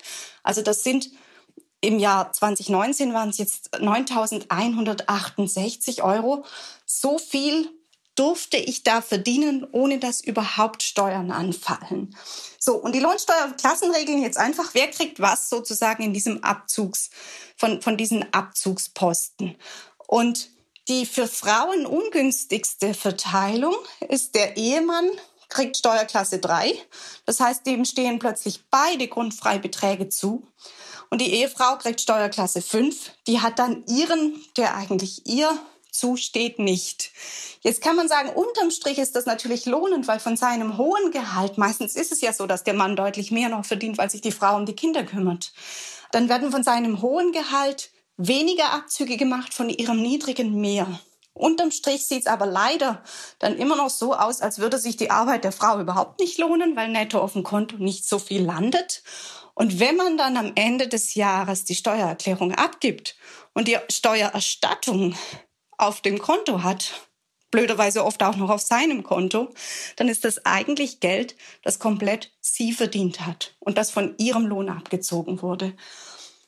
also 0.42 0.62
das 0.62 0.82
sind 0.82 1.10
im 1.80 1.98
Jahr 1.98 2.32
2019 2.32 3.12
waren 3.12 3.28
es 3.28 3.38
jetzt 3.38 3.76
9.168 3.76 6.02
Euro. 6.02 6.44
So 6.86 7.18
viel 7.18 7.68
durfte 8.14 8.56
ich 8.56 8.82
da 8.82 9.00
verdienen, 9.00 9.66
ohne 9.72 9.98
dass 9.98 10.20
überhaupt 10.20 10.82
Steuern 10.82 11.30
anfallen. 11.30 12.14
So, 12.58 12.74
und 12.74 12.94
die 12.94 13.00
Lohnsteuerklassenregeln 13.00 14.22
jetzt 14.22 14.38
einfach, 14.38 14.74
wer 14.74 14.88
kriegt 14.90 15.20
was 15.20 15.48
sozusagen 15.48 16.02
in 16.02 16.12
diesem 16.12 16.44
Abzugs, 16.44 17.10
von, 17.56 17.80
von 17.80 17.96
diesen 17.96 18.32
Abzugsposten. 18.32 19.56
Und 20.06 20.50
die 20.88 21.06
für 21.06 21.28
Frauen 21.28 21.86
ungünstigste 21.86 22.92
Verteilung 22.92 23.76
ist 24.08 24.34
der 24.34 24.56
Ehemann 24.56 25.08
kriegt 25.48 25.76
Steuerklasse 25.76 26.38
3. 26.38 26.74
Das 27.26 27.38
heißt, 27.38 27.66
dem 27.66 27.84
stehen 27.84 28.18
plötzlich 28.18 28.64
beide 28.70 29.06
Grundfreibeträge 29.06 30.08
zu. 30.08 30.46
Und 31.10 31.20
die 31.20 31.32
Ehefrau 31.34 31.76
kriegt 31.76 32.00
Steuerklasse 32.00 32.62
5. 32.62 33.12
Die 33.26 33.40
hat 33.40 33.58
dann 33.58 33.84
ihren, 33.86 34.42
der 34.56 34.74
eigentlich 34.74 35.26
ihr 35.26 35.50
zusteht, 35.92 36.58
nicht. 36.58 37.12
Jetzt 37.60 37.82
kann 37.82 37.94
man 37.96 38.08
sagen, 38.08 38.30
unterm 38.30 38.70
Strich 38.70 38.98
ist 38.98 39.14
das 39.14 39.26
natürlich 39.26 39.66
lohnend, 39.66 40.08
weil 40.08 40.18
von 40.18 40.36
seinem 40.36 40.78
hohen 40.78 41.12
Gehalt, 41.12 41.58
meistens 41.58 41.94
ist 41.94 42.10
es 42.10 42.20
ja 42.20 42.32
so, 42.32 42.46
dass 42.46 42.64
der 42.64 42.74
Mann 42.74 42.96
deutlich 42.96 43.30
mehr 43.30 43.48
noch 43.48 43.64
verdient, 43.64 43.98
weil 43.98 44.10
sich 44.10 44.20
die 44.20 44.32
Frau 44.32 44.56
um 44.56 44.66
die 44.66 44.74
Kinder 44.74 45.04
kümmert. 45.04 45.52
Dann 46.10 46.28
werden 46.28 46.50
von 46.50 46.64
seinem 46.64 47.02
hohen 47.02 47.32
Gehalt 47.32 47.90
weniger 48.16 48.72
Abzüge 48.72 49.16
gemacht, 49.16 49.54
von 49.54 49.68
ihrem 49.68 50.02
niedrigen 50.02 50.60
mehr. 50.60 51.00
Unterm 51.34 51.70
Strich 51.70 52.06
sieht 52.06 52.22
es 52.22 52.26
aber 52.26 52.46
leider 52.46 53.02
dann 53.38 53.56
immer 53.56 53.76
noch 53.76 53.88
so 53.88 54.14
aus, 54.14 54.42
als 54.42 54.58
würde 54.58 54.78
sich 54.78 54.96
die 54.96 55.10
Arbeit 55.10 55.44
der 55.44 55.52
Frau 55.52 55.80
überhaupt 55.80 56.20
nicht 56.20 56.38
lohnen, 56.38 56.76
weil 56.76 56.88
netto 56.88 57.18
auf 57.18 57.32
dem 57.32 57.42
Konto 57.42 57.76
nicht 57.76 58.06
so 58.06 58.18
viel 58.18 58.44
landet. 58.44 59.02
Und 59.54 59.80
wenn 59.80 59.96
man 59.96 60.16
dann 60.18 60.36
am 60.36 60.52
Ende 60.54 60.88
des 60.88 61.14
Jahres 61.14 61.64
die 61.64 61.74
Steuererklärung 61.74 62.54
abgibt 62.54 63.16
und 63.54 63.68
die 63.68 63.78
Steuererstattung 63.90 65.14
auf 65.82 66.00
dem 66.00 66.18
Konto 66.18 66.62
hat, 66.62 67.08
blöderweise 67.50 68.04
oft 68.04 68.22
auch 68.22 68.36
noch 68.36 68.50
auf 68.50 68.62
seinem 68.62 69.02
Konto, 69.02 69.52
dann 69.96 70.08
ist 70.08 70.24
das 70.24 70.44
eigentlich 70.46 71.00
Geld, 71.00 71.36
das 71.62 71.78
komplett 71.78 72.32
sie 72.40 72.72
verdient 72.72 73.26
hat 73.26 73.54
und 73.60 73.78
das 73.78 73.90
von 73.90 74.14
ihrem 74.18 74.46
Lohn 74.46 74.68
abgezogen 74.68 75.42
wurde. 75.42 75.74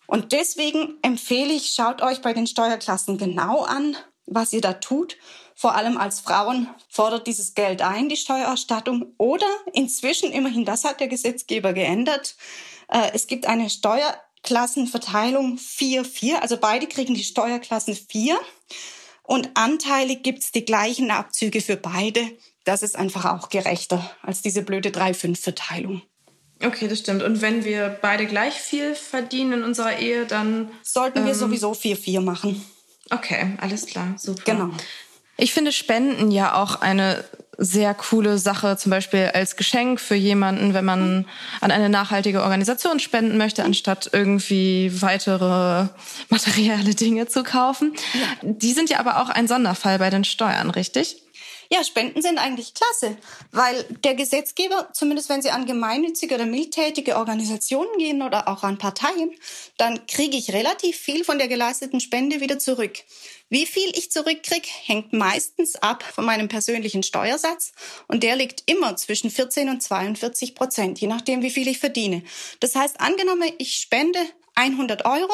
Und 0.07 0.33
deswegen 0.33 0.99
empfehle 1.03 1.53
ich, 1.53 1.73
schaut 1.75 2.03
euch 2.03 2.21
bei 2.21 2.33
den 2.33 2.47
Steuerklassen 2.47 3.19
genau 3.19 3.63
an, 3.63 3.97
was 4.27 4.53
ihr 4.53 4.61
da 4.61 4.75
tut. 4.75 5.17
Vor 5.55 5.75
allem 5.75 5.97
als 5.97 6.21
Frauen 6.21 6.69
fordert 6.89 7.27
dieses 7.27 7.55
Geld 7.55 7.83
ein, 7.83 8.09
die 8.09 8.17
Steuererstattung. 8.17 9.15
Oder 9.19 9.47
inzwischen, 9.73 10.33
immerhin 10.33 10.65
das 10.65 10.85
hat 10.85 11.01
der 11.01 11.09
Gesetzgeber 11.09 11.73
geändert, 11.73 12.37
äh, 12.89 13.11
es 13.15 13.27
gibt 13.27 13.47
eine 13.47 13.71
Steuerklassenverteilung 13.71 15.57
4-4. 15.59 16.37
Also 16.41 16.57
beide 16.59 16.87
kriegen 16.87 17.15
die 17.15 17.25
Steuerklassen 17.25 17.95
4. 17.95 18.39
Und 19.27 19.51
anteilig 19.55 20.23
gibt's 20.23 20.53
die 20.53 20.65
gleichen 20.65 21.11
Abzüge 21.11 21.61
für 21.61 21.77
beide. 21.77 22.21
Das 22.65 22.83
ist 22.83 22.97
einfach 22.97 23.25
auch 23.25 23.49
gerechter 23.49 24.11
als 24.23 24.43
diese 24.43 24.63
blöde 24.63 24.91
3-5-Verteilung. 24.91 26.03
Okay, 26.63 26.89
das 26.89 27.01
stimmt. 27.01 27.23
Und 27.23 27.41
wenn 27.41 27.65
wir 27.65 27.99
beide 28.01 28.27
gleich 28.27 28.55
viel 28.55 28.95
verdienen 28.95 29.55
in 29.55 29.63
unserer 29.65 29.99
Ehe, 29.99 30.27
dann. 30.27 30.71
Sollten 30.83 31.21
ähm, 31.21 31.27
wir 31.27 31.35
sowieso 31.35 31.73
4-4 31.73 32.21
machen. 32.21 32.65
Okay, 33.11 33.57
alles 33.59 33.87
klar, 33.87 34.15
super. 34.17 34.43
Genau. 34.45 34.71
Ich 35.37 35.53
finde 35.53 35.73
Spenden 35.73 36.31
ja 36.31 36.55
auch 36.55 36.81
eine 36.81 37.25
sehr 37.59 37.95
coole 37.95 38.39
Sache, 38.39 38.77
zum 38.77 38.91
Beispiel 38.91 39.31
als 39.35 39.57
Geschenk 39.57 40.01
für 40.01 40.15
jemanden, 40.15 40.75
wenn 40.75 40.85
man 40.85 41.27
an 41.61 41.71
eine 41.71 41.89
nachhaltige 41.89 42.43
Organisation 42.43 43.01
spenden 43.01 43.37
möchte, 43.39 43.65
anstatt 43.65 44.11
irgendwie 44.13 44.91
weitere 45.01 45.89
materielle 46.29 46.95
Dinge 46.95 47.27
zu 47.27 47.43
kaufen. 47.43 47.95
Ja. 48.15 48.21
Die 48.43 48.73
sind 48.73 48.91
ja 48.91 48.99
aber 48.99 49.21
auch 49.21 49.29
ein 49.29 49.49
Sonderfall 49.49 49.99
bei 49.99 50.11
den 50.11 50.25
Steuern, 50.25 50.71
richtig? 50.71 51.25
Ja, 51.71 51.83
Spenden 51.83 52.21
sind 52.23 52.39
eigentlich 52.39 52.75
klasse, 52.75 53.17
weil 53.51 53.85
der 54.05 54.15
Gesetzgeber, 54.15 54.91
zumindest 54.93 55.29
wenn 55.29 55.43
sie 55.43 55.51
an 55.51 55.67
gemeinnützige 55.67 56.35
oder 56.35 56.47
mildtätige 56.47 57.17
Organisationen 57.17 57.99
gehen 57.99 58.23
oder 58.23 58.49
auch 58.49 58.63
an 58.63 58.79
Parteien, 58.79 59.33
dann 59.79 60.07
kriege 60.07 60.37
ich 60.37 60.53
relativ 60.53 60.97
viel 60.97 61.25
von 61.25 61.39
der 61.39 61.49
geleisteten 61.49 62.01
Spende 62.01 62.41
wieder 62.41 62.59
zurück. 62.59 62.99
Wie 63.51 63.67
viel 63.67 63.91
ich 63.95 64.11
zurückkriege, 64.11 64.69
hängt 64.85 65.13
meistens 65.13 65.77
ab 65.77 66.03
von 66.03 66.25
meinem 66.25 66.49
persönlichen 66.49 67.03
Steuersatz 67.03 67.73
und 68.09 68.23
der 68.23 68.37
liegt 68.37 68.63
immer 68.67 68.97
zwischen 68.97 69.31
14 69.31 69.69
und 69.69 69.83
42 69.83 70.55
Prozent, 70.55 71.01
je 71.01 71.09
nachdem, 71.09 71.43
wie 71.43 71.51
viel 71.51 71.69
ich 71.69 71.79
verdiene. 71.79 72.23
Das 72.61 72.75
heißt, 72.75 73.01
angenommen, 73.01 73.51
ich 73.59 73.77
spende 73.77 74.19
100 74.55 75.05
Euro 75.05 75.33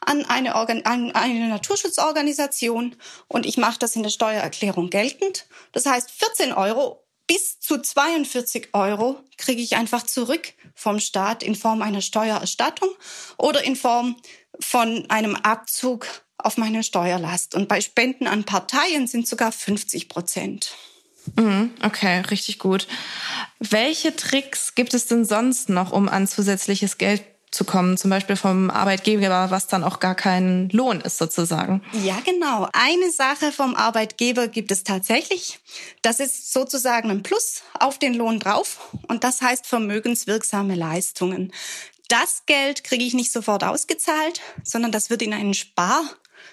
an 0.00 0.24
eine, 0.24 0.56
Organ 0.56 0.82
an 0.84 1.12
eine 1.12 1.48
Naturschutzorganisation 1.48 2.96
und 3.28 3.46
ich 3.46 3.56
mache 3.56 3.78
das 3.78 3.94
in 3.94 4.02
der 4.02 4.10
Steuererklärung 4.10 4.90
geltend. 4.90 5.46
Das 5.72 5.86
heißt, 5.86 6.10
14 6.10 6.52
Euro 6.52 7.04
bis 7.26 7.60
zu 7.60 7.78
42 7.80 8.70
Euro 8.72 9.20
kriege 9.36 9.60
ich 9.60 9.76
einfach 9.76 10.02
zurück 10.02 10.54
vom 10.74 10.98
Staat 10.98 11.42
in 11.42 11.54
Form 11.54 11.82
einer 11.82 12.00
Steuererstattung 12.00 12.88
oder 13.36 13.62
in 13.62 13.76
Form 13.76 14.16
von 14.60 15.08
einem 15.10 15.36
Abzug 15.36 16.06
auf 16.38 16.56
meine 16.56 16.82
Steuerlast. 16.82 17.54
Und 17.54 17.68
bei 17.68 17.80
Spenden 17.80 18.26
an 18.26 18.44
Parteien 18.44 19.06
sind 19.06 19.26
sogar 19.26 19.52
50 19.52 20.08
Prozent. 20.08 20.72
Mhm, 21.36 21.72
okay, 21.82 22.20
richtig 22.30 22.58
gut. 22.58 22.86
Welche 23.58 24.16
Tricks 24.16 24.74
gibt 24.74 24.94
es 24.94 25.06
denn 25.06 25.24
sonst 25.24 25.68
noch, 25.68 25.92
um 25.92 26.08
an 26.08 26.26
zusätzliches 26.26 26.98
Geld 26.98 27.22
zu 27.50 27.64
kommen, 27.64 27.96
zum 27.96 28.10
Beispiel 28.10 28.36
vom 28.36 28.70
Arbeitgeber, 28.70 29.50
was 29.50 29.66
dann 29.66 29.82
auch 29.82 30.00
gar 30.00 30.14
kein 30.14 30.68
Lohn 30.70 31.00
ist 31.00 31.18
sozusagen. 31.18 31.82
Ja, 32.04 32.18
genau. 32.24 32.68
Eine 32.72 33.10
Sache 33.10 33.52
vom 33.52 33.74
Arbeitgeber 33.74 34.48
gibt 34.48 34.70
es 34.70 34.84
tatsächlich. 34.84 35.58
Das 36.02 36.20
ist 36.20 36.52
sozusagen 36.52 37.10
ein 37.10 37.22
Plus 37.22 37.62
auf 37.78 37.98
den 37.98 38.14
Lohn 38.14 38.38
drauf 38.38 38.94
und 39.08 39.24
das 39.24 39.40
heißt 39.40 39.66
vermögenswirksame 39.66 40.74
Leistungen. 40.74 41.52
Das 42.08 42.44
Geld 42.46 42.84
kriege 42.84 43.04
ich 43.04 43.14
nicht 43.14 43.32
sofort 43.32 43.64
ausgezahlt, 43.64 44.40
sondern 44.62 44.92
das 44.92 45.10
wird 45.10 45.22
in 45.22 45.34
einen 45.34 45.54
Spar 45.54 46.04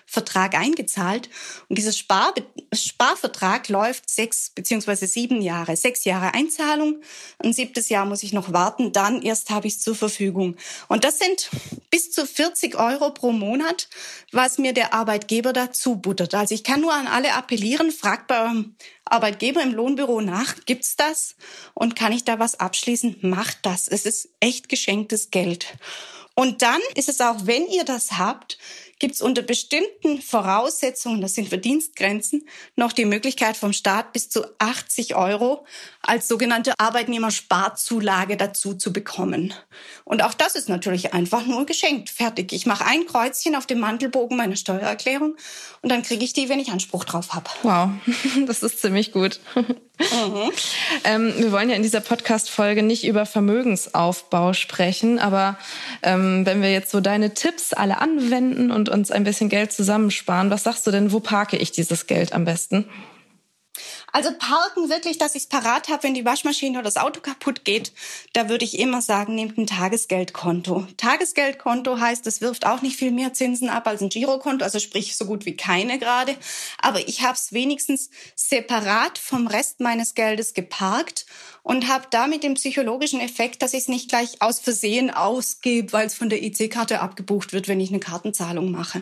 Vertrag 0.05 0.55
eingezahlt. 0.55 1.29
Und 1.67 1.77
dieser 1.77 1.91
Spar 1.91 2.33
Sparvertrag 2.73 3.69
läuft 3.69 4.09
sechs 4.09 4.51
beziehungsweise 4.51 5.07
sieben 5.07 5.41
Jahre. 5.41 5.75
Sechs 5.75 6.05
Jahre 6.05 6.33
Einzahlung, 6.33 7.01
ein 7.39 7.53
siebtes 7.53 7.89
Jahr 7.89 8.05
muss 8.05 8.23
ich 8.23 8.33
noch 8.33 8.53
warten, 8.53 8.91
dann 8.91 9.21
erst 9.21 9.49
habe 9.49 9.67
ich 9.67 9.75
es 9.75 9.81
zur 9.81 9.95
Verfügung. 9.95 10.55
Und 10.87 11.03
das 11.03 11.19
sind 11.19 11.49
bis 11.89 12.11
zu 12.11 12.25
40 12.25 12.75
Euro 12.75 13.11
pro 13.11 13.31
Monat, 13.31 13.89
was 14.31 14.57
mir 14.57 14.73
der 14.73 14.93
Arbeitgeber 14.93 15.53
dazu 15.53 15.95
buttert. 15.95 16.35
Also 16.35 16.53
ich 16.53 16.63
kann 16.63 16.81
nur 16.81 16.93
an 16.93 17.07
alle 17.07 17.33
appellieren, 17.33 17.91
fragt 17.91 18.27
bei 18.27 18.41
eurem 18.41 18.75
Arbeitgeber 19.05 19.61
im 19.61 19.73
Lohnbüro 19.73 20.21
nach, 20.21 20.55
gibt's 20.65 20.95
das? 20.95 21.35
Und 21.73 21.95
kann 21.95 22.11
ich 22.11 22.23
da 22.23 22.39
was 22.39 22.59
abschließen? 22.59 23.17
Macht 23.21 23.59
das. 23.63 23.87
Es 23.87 24.05
ist 24.05 24.29
echt 24.39 24.69
geschenktes 24.69 25.31
Geld. 25.31 25.77
Und 26.35 26.61
dann 26.61 26.81
ist 26.95 27.07
es 27.07 27.21
auch, 27.21 27.45
wenn 27.45 27.65
ihr 27.67 27.85
das 27.85 28.13
habt, 28.13 28.57
gibt 28.99 29.15
es 29.15 29.21
unter 29.21 29.41
bestimmten 29.41 30.21
Voraussetzungen, 30.21 31.21
das 31.21 31.33
sind 31.33 31.49
Verdienstgrenzen, 31.49 32.47
noch 32.75 32.93
die 32.93 33.05
Möglichkeit 33.05 33.57
vom 33.57 33.73
Staat 33.73 34.13
bis 34.13 34.29
zu 34.29 34.45
80 34.59 35.15
Euro 35.15 35.65
als 36.01 36.27
sogenannte 36.27 36.73
Arbeitnehmersparzulage 36.79 38.37
dazu 38.37 38.75
zu 38.75 38.93
bekommen. 38.93 39.53
Und 40.05 40.23
auch 40.23 40.33
das 40.33 40.55
ist 40.55 40.69
natürlich 40.69 41.13
einfach 41.13 41.45
nur 41.45 41.65
geschenkt. 41.65 42.09
Fertig. 42.09 42.53
Ich 42.53 42.65
mache 42.65 42.85
ein 42.85 43.05
Kreuzchen 43.05 43.55
auf 43.55 43.65
dem 43.65 43.79
Mantelbogen 43.79 44.37
meiner 44.37 44.55
Steuererklärung 44.55 45.35
und 45.81 45.91
dann 45.91 46.03
kriege 46.03 46.23
ich 46.23 46.33
die, 46.33 46.47
wenn 46.47 46.59
ich 46.59 46.69
Anspruch 46.69 47.03
drauf 47.03 47.33
habe. 47.33 47.49
Wow, 47.63 47.89
das 48.47 48.63
ist 48.63 48.79
ziemlich 48.79 49.11
gut. 49.11 49.39
Mhm. 49.99 50.51
Ähm, 51.03 51.33
wir 51.37 51.51
wollen 51.51 51.69
ja 51.69 51.75
in 51.75 51.83
dieser 51.83 52.01
Podcast-Folge 52.01 52.83
nicht 52.83 53.05
über 53.05 53.25
Vermögensaufbau 53.25 54.53
sprechen, 54.53 55.19
aber 55.19 55.57
ähm, 56.03 56.45
wenn 56.45 56.61
wir 56.61 56.71
jetzt 56.71 56.91
so 56.91 57.01
deine 57.01 57.33
Tipps 57.33 57.73
alle 57.73 58.01
anwenden 58.01 58.71
und 58.71 58.89
uns 58.89 59.11
ein 59.11 59.23
bisschen 59.23 59.49
Geld 59.49 59.71
zusammensparen, 59.71 60.49
was 60.49 60.63
sagst 60.63 60.85
du 60.87 60.91
denn, 60.91 61.11
wo 61.11 61.19
parke 61.19 61.57
ich 61.57 61.71
dieses 61.71 62.07
Geld 62.07 62.33
am 62.33 62.45
besten? 62.45 62.85
Also 64.15 64.31
parken 64.31 64.87
wirklich, 64.89 65.17
dass 65.17 65.35
ich 65.35 65.43
es 65.43 65.49
parat 65.49 65.89
habe, 65.89 66.03
wenn 66.03 66.13
die 66.13 66.23
Waschmaschine 66.23 66.77
oder 66.77 66.85
das 66.85 66.95
Auto 66.95 67.19
kaputt 67.19 67.65
geht, 67.65 67.91
da 68.31 68.47
würde 68.47 68.63
ich 68.63 68.79
immer 68.79 69.01
sagen, 69.01 69.35
nehmt 69.35 69.57
ein 69.57 69.67
Tagesgeldkonto. 69.67 70.87
Tagesgeldkonto 70.95 71.99
heißt, 71.99 72.25
es 72.25 72.39
wirft 72.39 72.65
auch 72.65 72.81
nicht 72.81 72.95
viel 72.95 73.11
mehr 73.11 73.33
Zinsen 73.33 73.67
ab 73.67 73.85
als 73.87 74.01
ein 74.01 74.07
Girokonto, 74.07 74.63
also 74.63 74.79
sprich 74.79 75.17
so 75.17 75.25
gut 75.25 75.45
wie 75.45 75.57
keine 75.57 75.99
gerade. 75.99 76.37
Aber 76.81 77.05
ich 77.09 77.23
habe 77.23 77.33
es 77.33 77.51
wenigstens 77.51 78.09
separat 78.35 79.17
vom 79.17 79.47
Rest 79.47 79.81
meines 79.81 80.15
Geldes 80.15 80.53
geparkt 80.53 81.25
und 81.65 81.89
habe 81.89 82.05
damit 82.11 82.43
den 82.43 82.53
psychologischen 82.53 83.19
Effekt, 83.19 83.63
dass 83.63 83.73
ich 83.73 83.81
es 83.81 83.87
nicht 83.87 84.07
gleich 84.07 84.39
aus 84.39 84.59
Versehen 84.59 85.09
ausgebe, 85.09 85.91
weil 85.93 86.05
es 86.05 86.13
von 86.13 86.29
der 86.29 86.43
EC-Karte 86.43 87.01
abgebucht 87.01 87.53
wird, 87.53 87.67
wenn 87.67 87.79
ich 87.79 87.89
eine 87.89 87.99
Kartenzahlung 87.99 88.69
mache. 88.69 89.01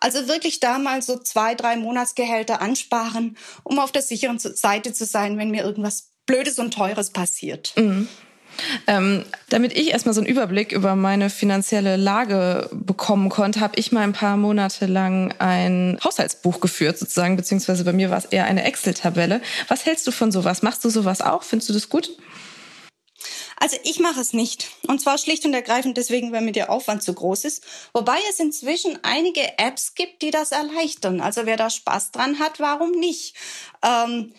Also 0.00 0.26
wirklich 0.26 0.58
da 0.58 0.78
mal 0.78 1.02
so 1.02 1.18
zwei, 1.18 1.54
drei 1.54 1.76
Monatsgehälter 1.76 2.62
ansparen, 2.62 3.36
um 3.62 3.78
auf 3.78 3.92
der 3.92 4.00
sicheren 4.00 4.38
Seite 4.56 4.92
zu 4.92 5.04
sein, 5.04 5.38
wenn 5.38 5.50
mir 5.50 5.64
irgendwas 5.64 6.10
Blödes 6.26 6.58
und 6.58 6.72
Teures 6.74 7.10
passiert. 7.10 7.72
Mhm. 7.76 8.08
Ähm, 8.86 9.24
damit 9.50 9.72
ich 9.76 9.90
erstmal 9.90 10.14
so 10.14 10.20
einen 10.20 10.28
Überblick 10.28 10.72
über 10.72 10.96
meine 10.96 11.30
finanzielle 11.30 11.96
Lage 11.96 12.68
bekommen 12.72 13.28
konnte, 13.28 13.60
habe 13.60 13.74
ich 13.76 13.92
mal 13.92 14.02
ein 14.02 14.12
paar 14.12 14.36
Monate 14.36 14.86
lang 14.86 15.32
ein 15.38 15.98
Haushaltsbuch 16.02 16.60
geführt, 16.60 16.98
sozusagen, 16.98 17.36
beziehungsweise 17.36 17.84
bei 17.84 17.92
mir 17.92 18.10
war 18.10 18.18
es 18.18 18.24
eher 18.26 18.44
eine 18.46 18.64
Excel-Tabelle. 18.64 19.40
Was 19.68 19.86
hältst 19.86 20.06
du 20.06 20.10
von 20.10 20.32
sowas? 20.32 20.62
Machst 20.62 20.84
du 20.84 20.90
sowas 20.90 21.20
auch? 21.20 21.42
Findest 21.42 21.68
du 21.68 21.72
das 21.72 21.88
gut? 21.88 22.10
Also 23.60 23.76
ich 23.82 23.98
mache 23.98 24.20
es 24.20 24.32
nicht. 24.32 24.70
Und 24.86 25.00
zwar 25.00 25.18
schlicht 25.18 25.44
und 25.44 25.54
ergreifend 25.54 25.96
deswegen, 25.96 26.32
weil 26.32 26.42
mir 26.42 26.52
der 26.52 26.70
Aufwand 26.70 27.02
zu 27.02 27.12
groß 27.12 27.44
ist. 27.44 27.64
Wobei 27.92 28.18
es 28.30 28.38
inzwischen 28.38 28.98
einige 29.02 29.58
Apps 29.58 29.94
gibt, 29.94 30.22
die 30.22 30.30
das 30.30 30.52
erleichtern. 30.52 31.20
Also 31.20 31.44
wer 31.44 31.56
da 31.56 31.70
Spaß 31.70 32.12
dran 32.12 32.38
hat, 32.38 32.60
warum 32.60 32.92
nicht? 32.92 33.34
Ähm, 33.82 34.32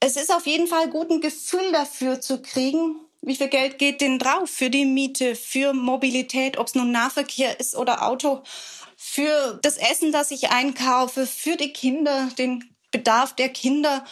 es 0.00 0.16
ist 0.16 0.32
auf 0.32 0.46
jeden 0.46 0.66
Fall 0.66 0.90
gut, 0.90 1.10
ein 1.10 1.20
Gefühl 1.20 1.72
dafür 1.72 2.20
zu 2.20 2.42
kriegen, 2.42 3.00
wie 3.22 3.36
viel 3.36 3.48
Geld 3.48 3.78
geht 3.78 4.00
denn 4.00 4.18
drauf 4.18 4.50
für 4.50 4.70
die 4.70 4.84
Miete, 4.84 5.34
für 5.34 5.72
Mobilität, 5.72 6.58
ob 6.58 6.68
es 6.68 6.74
nun 6.74 6.92
Nahverkehr 6.92 7.58
ist 7.58 7.74
oder 7.74 8.06
Auto, 8.06 8.42
für 8.96 9.58
das 9.62 9.76
Essen, 9.76 10.12
das 10.12 10.30
ich 10.30 10.50
einkaufe, 10.50 11.26
für 11.26 11.56
die 11.56 11.72
Kinder, 11.72 12.28
den 12.38 12.76
Bedarf 12.92 13.34
der 13.34 13.48
Kinder. 13.48 14.04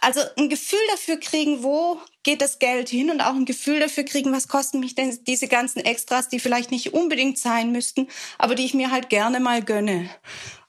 Also 0.00 0.20
ein 0.36 0.48
Gefühl 0.48 0.78
dafür 0.90 1.18
kriegen, 1.18 1.62
wo 1.62 2.00
geht 2.28 2.42
das 2.42 2.58
Geld 2.58 2.90
hin 2.90 3.10
und 3.10 3.22
auch 3.22 3.34
ein 3.34 3.46
Gefühl 3.46 3.80
dafür 3.80 4.04
kriegen, 4.04 4.34
was 4.34 4.48
kosten 4.48 4.80
mich 4.80 4.94
denn 4.94 5.18
diese 5.26 5.48
ganzen 5.48 5.80
Extras, 5.80 6.28
die 6.28 6.40
vielleicht 6.40 6.70
nicht 6.70 6.92
unbedingt 6.92 7.38
sein 7.38 7.72
müssten, 7.72 8.06
aber 8.36 8.54
die 8.54 8.66
ich 8.66 8.74
mir 8.74 8.90
halt 8.90 9.08
gerne 9.08 9.40
mal 9.40 9.64
gönne. 9.64 10.10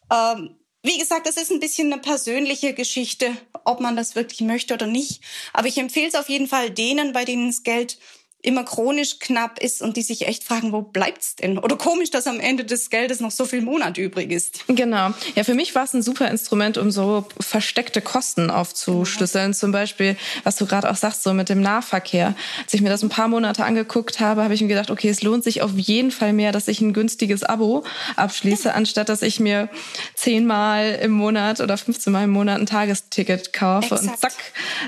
Ähm, 0.10 0.56
wie 0.84 0.98
gesagt, 0.98 1.28
das 1.28 1.36
ist 1.36 1.52
ein 1.52 1.60
bisschen 1.60 1.92
eine 1.92 2.02
persönliche 2.02 2.74
Geschichte, 2.74 3.36
ob 3.66 3.82
man 3.82 3.98
das 3.98 4.16
wirklich 4.16 4.40
möchte 4.40 4.74
oder 4.74 4.88
nicht. 4.88 5.22
Aber 5.52 5.68
ich 5.68 5.78
empfehle 5.78 6.08
es 6.08 6.16
auf 6.16 6.30
jeden 6.30 6.48
Fall 6.48 6.70
denen, 6.72 7.12
bei 7.12 7.26
denen 7.26 7.48
das 7.48 7.64
Geld 7.64 8.00
immer 8.42 8.64
chronisch 8.64 9.20
knapp 9.20 9.60
ist 9.60 9.82
und 9.82 9.98
die 9.98 10.02
sich 10.02 10.28
echt 10.28 10.46
fragen, 10.46 10.72
wo 10.72 10.82
bleibt's 10.82 11.36
denn? 11.36 11.58
Oder 11.58 11.78
komisch, 11.78 12.10
dass 12.10 12.26
am 12.26 12.40
Ende 12.40 12.64
des 12.64 12.90
Geldes 12.90 13.20
noch 13.20 13.32
so 13.32 13.44
viel 13.44 13.62
Monat 13.62 13.98
übrig 13.98 14.32
ist. 14.32 14.64
Genau. 14.68 15.12
Ja, 15.36 15.44
für 15.44 15.56
mich 15.56 15.76
war 15.76 15.84
es 15.84 15.94
ein 15.94 16.02
super 16.02 16.30
Instrument, 16.30 16.78
um 16.78 16.90
so 16.90 17.26
versteckte 17.40 18.02
Kosten 18.02 18.50
aufzuschlüsseln. 18.50 19.54
Zum 19.54 19.74
Beispiel, 19.74 20.16
was 20.44 20.56
du 20.56 20.66
gerade 20.66 20.90
auch 20.90 20.96
sagst, 20.96 21.24
so 21.24 21.34
mit 21.34 21.50
dem 21.50 21.60
Nahverkehr. 21.62 22.34
Als 22.64 22.74
ich 22.74 22.82
mir 22.82 22.90
das 22.90 23.04
ein 23.04 23.10
paar 23.10 23.28
Monate 23.28 23.66
angeguckt 23.66 24.22
habe, 24.22 24.44
habe 24.44 24.54
ich 24.54 24.62
mir 24.62 24.70
gedacht, 24.70 24.90
okay, 24.90 25.10
es 25.10 25.22
lohnt 25.22 25.44
sich 25.44 25.62
auf 25.62 25.72
jeden 25.76 26.12
Fall 26.12 26.32
mehr, 26.32 26.54
dass 26.54 26.70
ich 26.70 26.80
ein 26.80 26.94
günstiges 26.94 27.44
Abo 27.44 27.84
abschließe, 28.16 28.74
anstatt 28.74 29.10
dass 29.10 29.22
ich 29.22 29.42
mir 29.42 29.70
zehnmal 30.16 30.98
im 31.02 31.12
Monat 31.12 31.60
oder 31.60 31.78
15 31.78 32.14
Mal 32.14 32.24
im 32.24 32.32
Monat 32.32 32.60
ein 32.60 32.66
Tagesticket 32.66 33.52
kaufe 33.52 33.96
Exakt. 33.96 34.10
und 34.12 34.20
zack, 34.20 34.34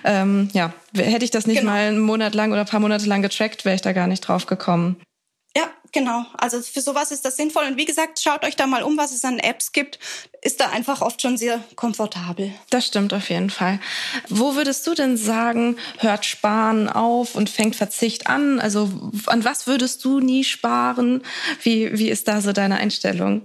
ähm, 0.05 0.49
ja, 0.53 0.73
hätte 0.95 1.25
ich 1.25 1.31
das 1.31 1.47
nicht 1.47 1.59
genau. 1.59 1.71
mal 1.71 1.87
einen 1.87 1.99
Monat 1.99 2.35
lang 2.35 2.51
oder 2.51 2.61
ein 2.61 2.67
paar 2.67 2.79
Monate 2.79 3.05
lang 3.05 3.21
getrackt, 3.21 3.65
wäre 3.65 3.75
ich 3.75 3.81
da 3.81 3.93
gar 3.93 4.07
nicht 4.07 4.21
drauf 4.21 4.45
gekommen. 4.45 5.01
Ja, 5.55 5.69
genau. 5.91 6.25
Also 6.37 6.61
für 6.61 6.79
sowas 6.79 7.11
ist 7.11 7.25
das 7.25 7.35
sinnvoll. 7.35 7.65
Und 7.65 7.77
wie 7.77 7.85
gesagt, 7.85 8.21
schaut 8.21 8.45
euch 8.45 8.55
da 8.55 8.67
mal 8.67 8.83
um, 8.83 8.97
was 8.97 9.11
es 9.11 9.25
an 9.25 9.37
Apps 9.37 9.73
gibt. 9.73 9.99
Ist 10.41 10.61
da 10.61 10.69
einfach 10.69 11.01
oft 11.01 11.21
schon 11.21 11.37
sehr 11.37 11.61
komfortabel. 11.75 12.53
Das 12.69 12.85
stimmt 12.85 13.13
auf 13.13 13.29
jeden 13.29 13.49
Fall. 13.49 13.79
Wo 14.29 14.55
würdest 14.55 14.87
du 14.87 14.93
denn 14.93 15.17
sagen, 15.17 15.77
hört 15.99 16.25
Sparen 16.25 16.87
auf 16.87 17.35
und 17.35 17.49
fängt 17.49 17.75
Verzicht 17.75 18.27
an? 18.27 18.61
Also 18.61 19.11
an 19.25 19.43
was 19.43 19.67
würdest 19.67 20.05
du 20.05 20.19
nie 20.21 20.45
sparen? 20.45 21.21
Wie, 21.63 21.97
wie 21.97 22.09
ist 22.09 22.29
da 22.29 22.39
so 22.39 22.53
deine 22.53 22.77
Einstellung? 22.77 23.41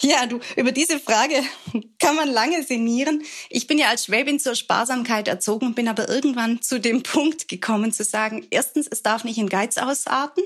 Ja, 0.00 0.26
du, 0.26 0.40
über 0.56 0.72
diese 0.72 0.98
Frage 0.98 1.34
kann 1.98 2.16
man 2.16 2.28
lange 2.28 2.62
sinnieren. 2.62 3.22
Ich 3.50 3.66
bin 3.66 3.78
ja 3.78 3.88
als 3.88 4.06
Schwäbin 4.06 4.40
zur 4.40 4.54
Sparsamkeit 4.54 5.28
erzogen, 5.28 5.74
bin 5.74 5.88
aber 5.88 6.08
irgendwann 6.08 6.62
zu 6.62 6.80
dem 6.80 7.02
Punkt 7.02 7.48
gekommen 7.48 7.92
zu 7.92 8.04
sagen, 8.04 8.46
erstens, 8.50 8.88
es 8.90 9.02
darf 9.02 9.24
nicht 9.24 9.38
in 9.38 9.48
Geiz 9.48 9.78
ausarten 9.78 10.44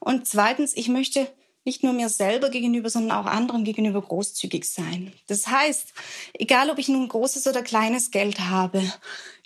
und 0.00 0.26
zweitens, 0.26 0.76
ich 0.76 0.88
möchte 0.88 1.28
nicht 1.64 1.84
nur 1.84 1.92
mir 1.92 2.08
selber 2.08 2.48
gegenüber, 2.48 2.88
sondern 2.88 3.18
auch 3.18 3.26
anderen 3.26 3.64
gegenüber 3.64 4.00
großzügig 4.00 4.64
sein. 4.64 5.12
Das 5.26 5.46
heißt, 5.46 5.92
egal 6.32 6.70
ob 6.70 6.78
ich 6.78 6.88
nun 6.88 7.06
großes 7.06 7.46
oder 7.46 7.62
kleines 7.62 8.10
Geld 8.10 8.40
habe, 8.40 8.82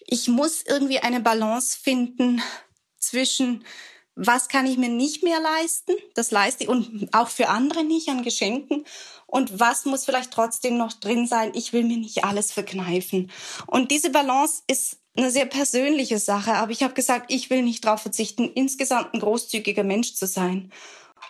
ich 0.06 0.28
muss 0.28 0.62
irgendwie 0.62 1.00
eine 1.00 1.20
Balance 1.20 1.76
finden 1.76 2.40
zwischen 2.98 3.64
was 4.16 4.48
kann 4.48 4.66
ich 4.66 4.78
mir 4.78 4.88
nicht 4.88 5.22
mehr 5.22 5.40
leisten, 5.40 5.92
das 6.14 6.30
leiste 6.30 6.64
ich 6.64 6.70
und 6.70 7.08
auch 7.12 7.28
für 7.28 7.48
andere 7.48 7.84
nicht 7.84 8.08
an 8.08 8.22
Geschenken 8.22 8.84
und 9.26 9.58
was 9.58 9.84
muss 9.84 10.04
vielleicht 10.04 10.30
trotzdem 10.30 10.76
noch 10.76 10.92
drin 10.92 11.26
sein. 11.26 11.52
Ich 11.54 11.72
will 11.72 11.84
mir 11.84 11.96
nicht 11.96 12.24
alles 12.24 12.52
verkneifen. 12.52 13.30
Und 13.66 13.90
diese 13.90 14.10
Balance 14.10 14.62
ist 14.68 14.98
eine 15.16 15.30
sehr 15.30 15.46
persönliche 15.46 16.18
Sache, 16.18 16.54
aber 16.54 16.70
ich 16.70 16.82
habe 16.82 16.94
gesagt, 16.94 17.32
ich 17.32 17.50
will 17.50 17.62
nicht 17.62 17.84
darauf 17.84 18.02
verzichten, 18.02 18.50
insgesamt 18.54 19.14
ein 19.14 19.20
großzügiger 19.20 19.84
Mensch 19.84 20.14
zu 20.14 20.26
sein. 20.26 20.72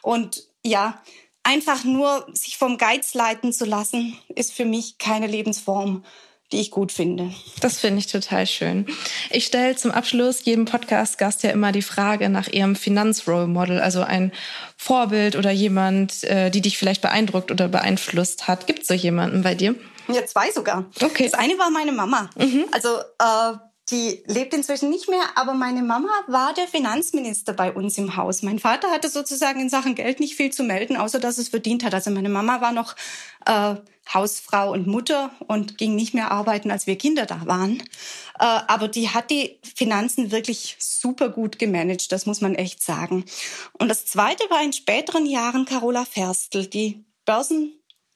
Und 0.03 0.47
ja, 0.65 1.03
einfach 1.43 1.85
nur 1.85 2.27
sich 2.33 2.59
vom 2.59 2.79
Geiz 2.79 3.15
leiten 3.15 3.53
zu 3.53 3.65
lassen, 3.65 4.19
ist 4.35 4.53
für 4.53 4.65
mich 4.65 4.99
keine 4.99 5.27
Lebensform, 5.27 6.05
die 6.55 6.61
ich 6.61 6.71
gut 6.71 6.93
finde. 6.93 7.31
Das 7.61 7.79
finde 7.79 7.99
ich 7.99 8.07
total 8.07 8.47
schön. 8.47 8.87
Ich 9.31 9.45
stelle 9.45 9.77
zum 9.77 9.91
Abschluss 9.91 10.45
jedem 10.45 10.65
Podcast-Gast 10.65 11.43
ja 11.43 11.51
immer 11.51 11.73
die 11.73 11.83
Frage 11.83 12.29
nach 12.29 12.49
ihrem 12.49 12.77
Finanzrole 12.77 13.47
Model, 13.47 13.81
also 13.81 14.03
ein 14.03 14.33
Vorbild 14.77 15.37
oder 15.37 15.51
jemand, 15.51 16.25
äh, 16.25 16.51
die 16.51 16.61
dich 16.61 16.79
vielleicht 16.79 17.03
beeindruckt 17.03 17.51
oder 17.51 17.69
beeinflusst 17.69 18.49
hat. 18.49 18.67
Gibt 18.67 18.83
es 18.83 18.89
so 18.89 18.95
jemanden 18.95 19.43
bei 19.43 19.55
dir? 19.55 19.75
Ja, 20.09 20.25
zwei 20.27 20.51
sogar. 20.51 20.85
Okay. 21.03 21.25
Das 21.25 21.35
eine 21.35 21.59
war 21.59 21.71
meine 21.71 21.93
Mama. 21.93 22.31
Mhm. 22.37 22.67
Also 22.71 22.89
äh, 22.99 23.57
die 23.91 24.23
lebt 24.27 24.55
inzwischen 24.55 24.89
nicht 24.89 25.11
mehr, 25.11 25.23
aber 25.35 25.53
meine 25.53 25.83
Mama 25.83 26.09
war 26.27 26.55
der 26.55 26.67
Finanzminister 26.67 27.53
bei 27.53 27.71
uns 27.73 27.99
im 27.99 28.17
Haus. 28.17 28.43
Mein 28.43 28.59
Vater 28.59 28.91
hatte 28.91 29.11
sozusagen 29.11 29.61
in 29.61 29.69
Sachen 29.69 29.95
Geld 29.95 30.21
nicht 30.21 30.37
viel 30.37 30.51
zu 30.51 30.63
melden, 30.63 30.97
außer 30.97 31.21
dass 31.21 31.37
es 31.37 31.51
verdient 31.51 31.85
hat. 31.85 31.93
Also 31.93 32.11
meine 32.11 32.31
Mama 32.31 32.63
war 32.63 32.73
noch 32.73 32.97
äh, 33.45 33.75
Hausfrau 34.13 34.73
und 34.73 34.87
Mutter 34.87 35.31
und 35.49 35.77
ging 35.77 35.97
nicht 35.97 36.15
mehr 36.15 36.31
arbeiten, 36.31 36.71
als 36.71 36.87
wir 36.87 36.97
Kinder 36.97 37.27
da 37.27 37.47
waren. 37.47 37.83
Äh, 38.39 38.45
aber 38.45 38.89
die 38.89 39.11
hat 39.11 39.31
die 39.31 39.59
Finanzen 39.75 40.31
wirklich 40.31 40.77
super 40.79 41.29
gut 41.29 41.59
gemanagt, 41.59 42.11
das 42.11 42.25
muss 42.25 42.41
man 42.41 42.55
echt 42.55 42.83
sagen. 42.83 43.25
Und 43.79 43.89
das 43.89 44.07
Zweite 44.07 44.45
war 44.49 44.63
in 44.63 44.73
späteren 44.73 45.27
Jahren 45.27 45.67
Carola 45.67 46.07
Ferstl, 46.07 46.67
die 46.67 47.05
Börsen 47.27 47.73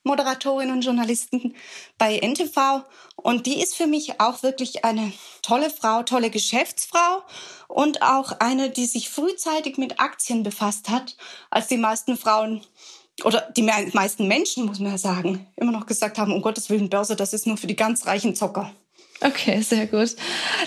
Moderatorin 0.09 0.73
und 0.73 0.85
Journalisten 0.85 1.55
bei 1.99 2.19
NTV. 2.19 2.83
Und 3.17 3.47
die 3.47 3.61
ist 3.63 3.77
für 3.77 3.87
mich 3.87 4.21
auch 4.21 4.43
wirklich 4.43 4.85
eine 4.85 5.13
tolle 5.43 5.71
Frau, 5.71 6.03
tolle 6.03 6.31
Geschäftsfrau 6.31 7.23
und 7.69 8.03
auch 8.03 8.33
eine, 8.41 8.71
die 8.71 8.87
sich 8.87 9.11
frühzeitig 9.11 9.79
mit 9.79 10.01
Aktien 10.01 10.43
befasst 10.43 10.89
hat, 10.89 11.17
als 11.51 11.69
die 11.69 11.77
meisten 11.77 12.17
Frauen 12.17 12.63
oder 13.25 13.49
die 13.57 13.63
meisten 13.63 14.29
Menschen, 14.29 14.67
muss 14.67 14.79
man 14.79 14.93
ja 14.93 14.99
sagen, 14.99 15.47
immer 15.57 15.73
noch 15.73 15.87
gesagt 15.87 16.19
haben, 16.19 16.33
um 16.33 16.43
Gottes 16.43 16.71
Willen, 16.71 16.91
Börse, 16.91 17.17
das 17.17 17.33
ist 17.33 17.47
nur 17.47 17.57
für 17.57 17.67
die 17.67 17.77
ganz 17.77 18.07
reichen 18.07 18.35
Zocker. 18.35 18.73
Okay, 19.21 19.62
sehr 19.62 19.87
gut. 19.87 20.14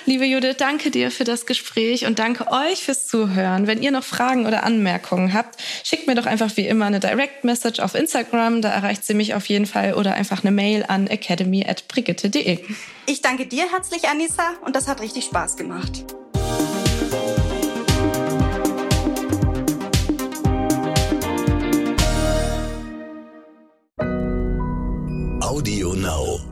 Liebe 0.06 0.26
Judith, 0.26 0.56
danke 0.58 0.92
dir 0.92 1.10
für 1.10 1.24
das 1.24 1.46
Gespräch 1.46 2.06
und 2.06 2.20
danke 2.20 2.52
euch 2.52 2.84
fürs 2.84 3.08
Zuhören. 3.08 3.66
Wenn 3.66 3.82
ihr 3.82 3.92
noch 3.92 4.04
Fragen 4.04 4.46
oder 4.46 4.64
Anmerkungen 4.64 5.34
habt, 5.34 5.62
schickt 5.84 6.08
mir 6.08 6.16
doch 6.16 6.26
einfach 6.26 6.56
wie 6.58 6.68
immer 6.68 6.86
eine 6.86 7.00
Direct 7.00 7.46
Message 7.46 7.80
auf 7.80 7.96
Instagram, 7.96 8.62
da 8.62 8.70
erreicht 8.70 9.06
sie 9.06 9.14
mich 9.14 9.36
auf 9.36 9.46
jeden 9.46 9.66
Fall 9.66 9.94
oder 9.94 10.16
einfach 10.16 10.44
eine 10.44 10.52
Mail 10.52 10.84
an 10.86 11.08
academy@brigitte.de. 11.08 12.60
Ich 13.06 13.22
danke 13.22 13.48
dir 13.48 13.72
herzlich, 13.72 14.10
Anissa, 14.10 14.52
und 14.66 14.76
das 14.76 14.88
hat 14.90 15.00
richtig 15.02 15.26
Spaß 15.26 15.56
gemacht. 15.56 16.06
Audio 25.40 25.94
Now. 25.94 26.51